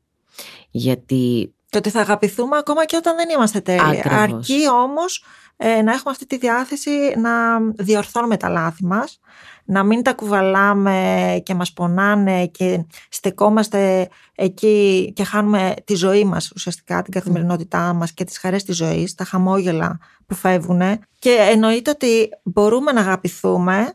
Γιατί 0.70 1.54
και 1.68 1.78
ότι 1.78 1.90
θα 1.90 2.00
αγαπηθούμε 2.00 2.56
ακόμα 2.56 2.84
και 2.84 2.96
όταν 2.96 3.16
δεν 3.16 3.28
είμαστε 3.28 3.60
τέλειοι. 3.60 4.02
Αρκεί 4.04 4.68
όμως 4.82 5.24
ε, 5.56 5.82
να 5.82 5.92
έχουμε 5.92 6.10
αυτή 6.10 6.26
τη 6.26 6.36
διάθεση 6.36 6.90
να 7.16 7.60
διορθώνουμε 7.60 8.36
τα 8.36 8.48
λάθη 8.48 8.84
μας, 8.84 9.20
να 9.64 9.82
μην 9.82 10.02
τα 10.02 10.14
κουβαλάμε 10.14 11.40
και 11.44 11.54
μας 11.54 11.72
πονάνε 11.72 12.46
και 12.46 12.84
στεκόμαστε 13.08 14.08
εκεί 14.34 15.12
και 15.14 15.24
χάνουμε 15.24 15.74
τη 15.84 15.94
ζωή 15.94 16.24
μας 16.24 16.50
ουσιαστικά, 16.50 17.02
την 17.02 17.12
καθημερινότητά 17.12 17.92
μας 17.92 18.12
και 18.12 18.24
τις 18.24 18.38
χαρές 18.38 18.64
της 18.64 18.76
ζωής, 18.76 19.14
τα 19.14 19.24
χαμόγελα 19.24 19.98
που 20.26 20.34
φεύγουν. 20.34 20.80
Και 21.18 21.36
εννοείται 21.50 21.90
ότι 21.90 22.28
μπορούμε 22.42 22.92
να 22.92 23.00
αγαπηθούμε 23.00 23.92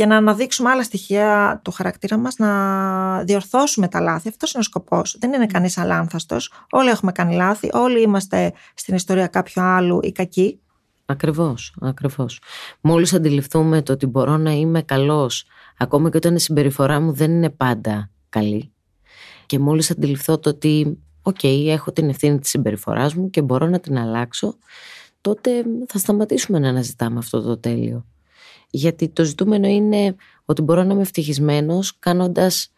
και 0.00 0.06
να 0.06 0.16
αναδείξουμε 0.16 0.70
άλλα 0.70 0.82
στοιχεία 0.82 1.60
του 1.64 1.70
χαρακτήρα 1.70 2.16
μας, 2.16 2.36
να 2.36 3.24
διορθώσουμε 3.24 3.88
τα 3.88 4.00
λάθη. 4.00 4.28
Αυτός 4.28 4.52
είναι 4.52 4.60
ο 4.60 4.64
σκοπός. 4.64 5.16
Δεν 5.20 5.32
είναι 5.32 5.46
κανείς 5.46 5.78
αλάνθαστος. 5.78 6.52
Όλοι 6.70 6.88
έχουμε 6.88 7.12
κάνει 7.12 7.34
λάθη. 7.34 7.68
Όλοι 7.72 8.02
είμαστε 8.02 8.52
στην 8.74 8.94
ιστορία 8.94 9.26
κάποιου 9.26 9.62
άλλου 9.62 10.00
ή 10.02 10.12
κακοί. 10.12 10.60
Ακριβώς, 11.06 11.76
ακριβώς. 11.80 12.40
Μόλις 12.80 13.14
αντιληφθούμε 13.14 13.82
το 13.82 13.92
ότι 13.92 14.06
μπορώ 14.06 14.36
να 14.36 14.50
είμαι 14.50 14.82
καλός, 14.82 15.44
ακόμα 15.78 16.10
και 16.10 16.16
όταν 16.16 16.34
η 16.34 16.40
συμπεριφορά 16.40 17.00
μου 17.00 17.12
δεν 17.12 17.30
είναι 17.30 17.50
πάντα 17.50 18.10
καλή, 18.28 18.72
και 19.46 19.58
μόλις 19.58 19.90
αντιληφθώ 19.90 20.38
το 20.38 20.50
ότι, 20.50 20.98
οκ, 21.22 21.44
έχω 21.44 21.92
την 21.92 22.08
ευθύνη 22.08 22.38
της 22.38 22.50
συμπεριφοράς 22.50 23.14
μου 23.14 23.30
και 23.30 23.42
μπορώ 23.42 23.66
να 23.66 23.80
την 23.80 23.98
αλλάξω, 23.98 24.56
τότε 25.20 25.50
θα 25.88 25.98
σταματήσουμε 25.98 26.58
να 26.58 26.68
αναζητάμε 26.68 27.18
αυτό 27.18 27.42
το 27.42 27.58
τέλειο. 27.58 28.04
Γιατί 28.70 29.08
το 29.08 29.24
ζητούμενο 29.24 29.66
είναι 29.66 30.14
ότι 30.44 30.62
μπορώ 30.62 30.82
να 30.82 30.92
είμαι 30.92 31.02
ευτυχισμένος 31.02 31.98
κάνοντας 31.98 32.72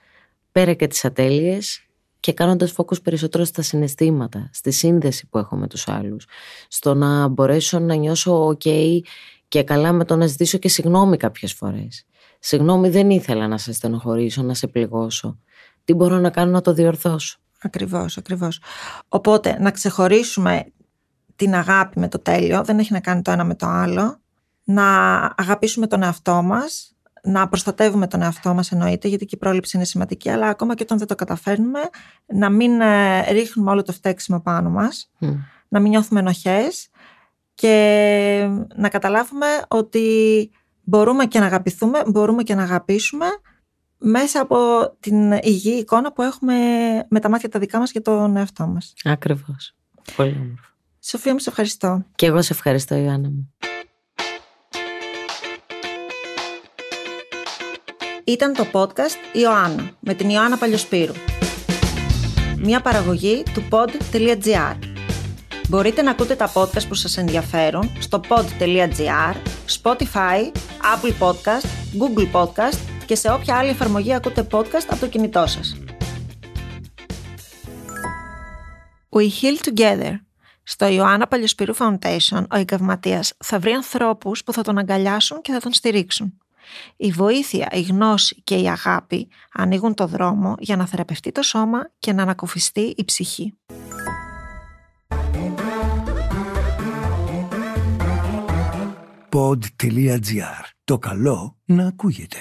πέρα 0.52 0.72
και 0.72 0.86
τις 0.86 1.04
ατέλειες 1.04 1.86
και 2.20 2.32
κάνοντας 2.32 2.72
focus 2.72 3.00
περισσότερο 3.00 3.44
στα 3.44 3.62
συναισθήματα, 3.62 4.50
στη 4.52 4.70
σύνδεση 4.70 5.26
που 5.26 5.38
έχω 5.38 5.56
με 5.56 5.66
τους 5.66 5.88
άλλους, 5.88 6.26
στο 6.68 6.94
να 6.94 7.28
μπορέσω 7.28 7.78
να 7.78 7.94
νιώσω 7.94 8.48
ok 8.48 8.98
και 9.48 9.62
καλά 9.62 9.92
με 9.92 10.04
το 10.04 10.16
να 10.16 10.26
ζητήσω 10.26 10.58
και 10.58 10.68
συγγνώμη 10.68 11.16
κάποιες 11.16 11.52
φορές. 11.52 12.06
Συγγνώμη 12.38 12.88
δεν 12.88 13.10
ήθελα 13.10 13.48
να 13.48 13.58
σε 13.58 13.72
στενοχωρήσω, 13.72 14.42
να 14.42 14.54
σε 14.54 14.66
πληγώσω. 14.66 15.38
Τι 15.84 15.94
μπορώ 15.94 16.18
να 16.18 16.30
κάνω 16.30 16.50
να 16.50 16.60
το 16.60 16.72
διορθώσω; 16.72 17.38
Ακριβώς, 17.62 18.16
ακριβώς. 18.16 18.60
Οπότε 19.08 19.56
να 19.60 19.70
ξεχωρίσουμε 19.70 20.64
την 21.36 21.54
αγάπη 21.54 21.98
με 21.98 22.08
το 22.08 22.18
τέλειο, 22.18 22.64
δεν 22.64 22.78
έχει 22.78 22.92
να 22.92 23.00
κάνει 23.00 23.22
το 23.22 23.30
ένα 23.30 23.44
με 23.44 23.54
το 23.54 23.66
άλλο 23.66 24.21
να 24.64 25.16
αγαπήσουμε 25.36 25.86
τον 25.86 26.02
εαυτό 26.02 26.42
μας, 26.42 26.96
να 27.22 27.48
προστατεύουμε 27.48 28.06
τον 28.06 28.22
εαυτό 28.22 28.54
μας 28.54 28.72
εννοείται, 28.72 29.08
γιατί 29.08 29.24
και 29.24 29.34
η 29.34 29.38
πρόληψη 29.38 29.76
είναι 29.76 29.86
σημαντική, 29.86 30.30
αλλά 30.30 30.46
ακόμα 30.46 30.74
και 30.74 30.82
όταν 30.82 30.98
δεν 30.98 31.06
το 31.06 31.14
καταφέρνουμε, 31.14 31.80
να 32.26 32.50
μην 32.50 32.80
ε, 32.80 33.20
ρίχνουμε 33.30 33.70
όλο 33.70 33.82
το 33.82 33.92
φταίξιμο 33.92 34.40
πάνω 34.40 34.70
μας, 34.70 35.10
να 35.68 35.80
μην 35.80 35.90
νιώθουμε 35.90 36.20
ενοχές 36.20 36.88
και 37.54 38.48
να 38.76 38.88
καταλάβουμε 38.88 39.46
ότι 39.68 40.50
μπορούμε 40.82 41.26
και 41.26 41.38
να 41.38 41.46
αγαπηθούμε, 41.46 42.02
μπορούμε 42.06 42.42
και 42.42 42.54
να 42.54 42.62
αγαπήσουμε 42.62 43.26
μέσα 43.98 44.40
από 44.40 44.56
την 45.00 45.32
υγιή 45.32 45.78
εικόνα 45.80 46.12
που 46.12 46.22
έχουμε 46.22 46.54
με 47.08 47.20
τα 47.20 47.28
μάτια 47.28 47.48
τα 47.48 47.58
δικά 47.58 47.78
μας 47.78 47.90
για 47.90 48.02
τον 48.02 48.36
εαυτό 48.36 48.66
μας. 48.66 48.92
Ακριβώς. 49.04 49.74
Πολύ 50.16 50.36
όμορφο. 50.40 50.70
Σοφία 51.00 51.32
μου, 51.32 51.38
σε 51.38 51.48
ευχαριστώ. 51.48 52.04
Και 52.14 52.26
εγώ 52.26 52.42
σε 52.42 52.52
ευχαριστώ, 52.52 52.94
Ιωάννα 52.94 53.28
μου. 53.28 53.52
Ήταν 58.24 58.52
το 58.52 58.66
podcast 58.72 59.36
Ιωάννα 59.38 59.90
με 60.00 60.14
την 60.14 60.28
Ιωάννα 60.28 60.56
Παλιοσπύρου. 60.56 61.12
Μια 62.58 62.80
παραγωγή 62.80 63.42
του 63.54 63.64
pod.gr. 63.70 64.76
Μπορείτε 65.68 66.02
να 66.02 66.10
ακούτε 66.10 66.34
τα 66.34 66.52
podcast 66.52 66.88
που 66.88 66.94
σας 66.94 67.16
ενδιαφέρουν 67.16 67.90
στο 67.98 68.20
pod.gr, 68.28 69.34
Spotify, 69.82 70.52
Apple 70.94 71.12
Podcast, 71.20 71.66
Google 71.98 72.32
Podcast 72.32 72.78
και 73.06 73.14
σε 73.14 73.32
όποια 73.32 73.56
άλλη 73.56 73.70
εφαρμογή 73.70 74.14
ακούτε 74.14 74.46
podcast 74.50 74.86
από 74.90 75.00
το 75.00 75.08
κινητό 75.08 75.46
σας. 75.46 75.76
We 79.08 79.20
Heal 79.20 79.68
Together. 79.68 80.12
Στο 80.62 80.86
Ιωάννα 80.88 81.26
Παλιοσπύρου 81.26 81.76
Foundation, 81.76 82.44
ο 82.50 82.56
εγκαυματίας 82.56 83.32
θα 83.44 83.58
βρει 83.58 83.72
ανθρώπους 83.72 84.44
που 84.44 84.52
θα 84.52 84.62
τον 84.62 84.78
αγκαλιάσουν 84.78 85.40
και 85.40 85.52
θα 85.52 85.60
τον 85.60 85.72
στηρίξουν. 85.72 86.41
Η 86.96 87.10
βοήθεια, 87.10 87.68
η 87.72 87.80
γνώση 87.82 88.42
και 88.44 88.54
η 88.54 88.68
αγάπη 88.68 89.28
ανοίγουν 89.52 89.94
το 89.94 90.06
δρόμο 90.06 90.54
για 90.58 90.76
να 90.76 90.86
θεραπευτεί 90.86 91.32
το 91.32 91.42
σώμα 91.42 91.90
και 91.98 92.12
να 92.12 92.22
ανακουφιστεί 92.22 92.94
η 92.96 93.04
ψυχή. 93.04 93.54
Pod.gr. 99.34 100.64
Το 100.84 100.98
καλό 100.98 101.56
να 101.64 101.86
ακούγεται. 101.86 102.38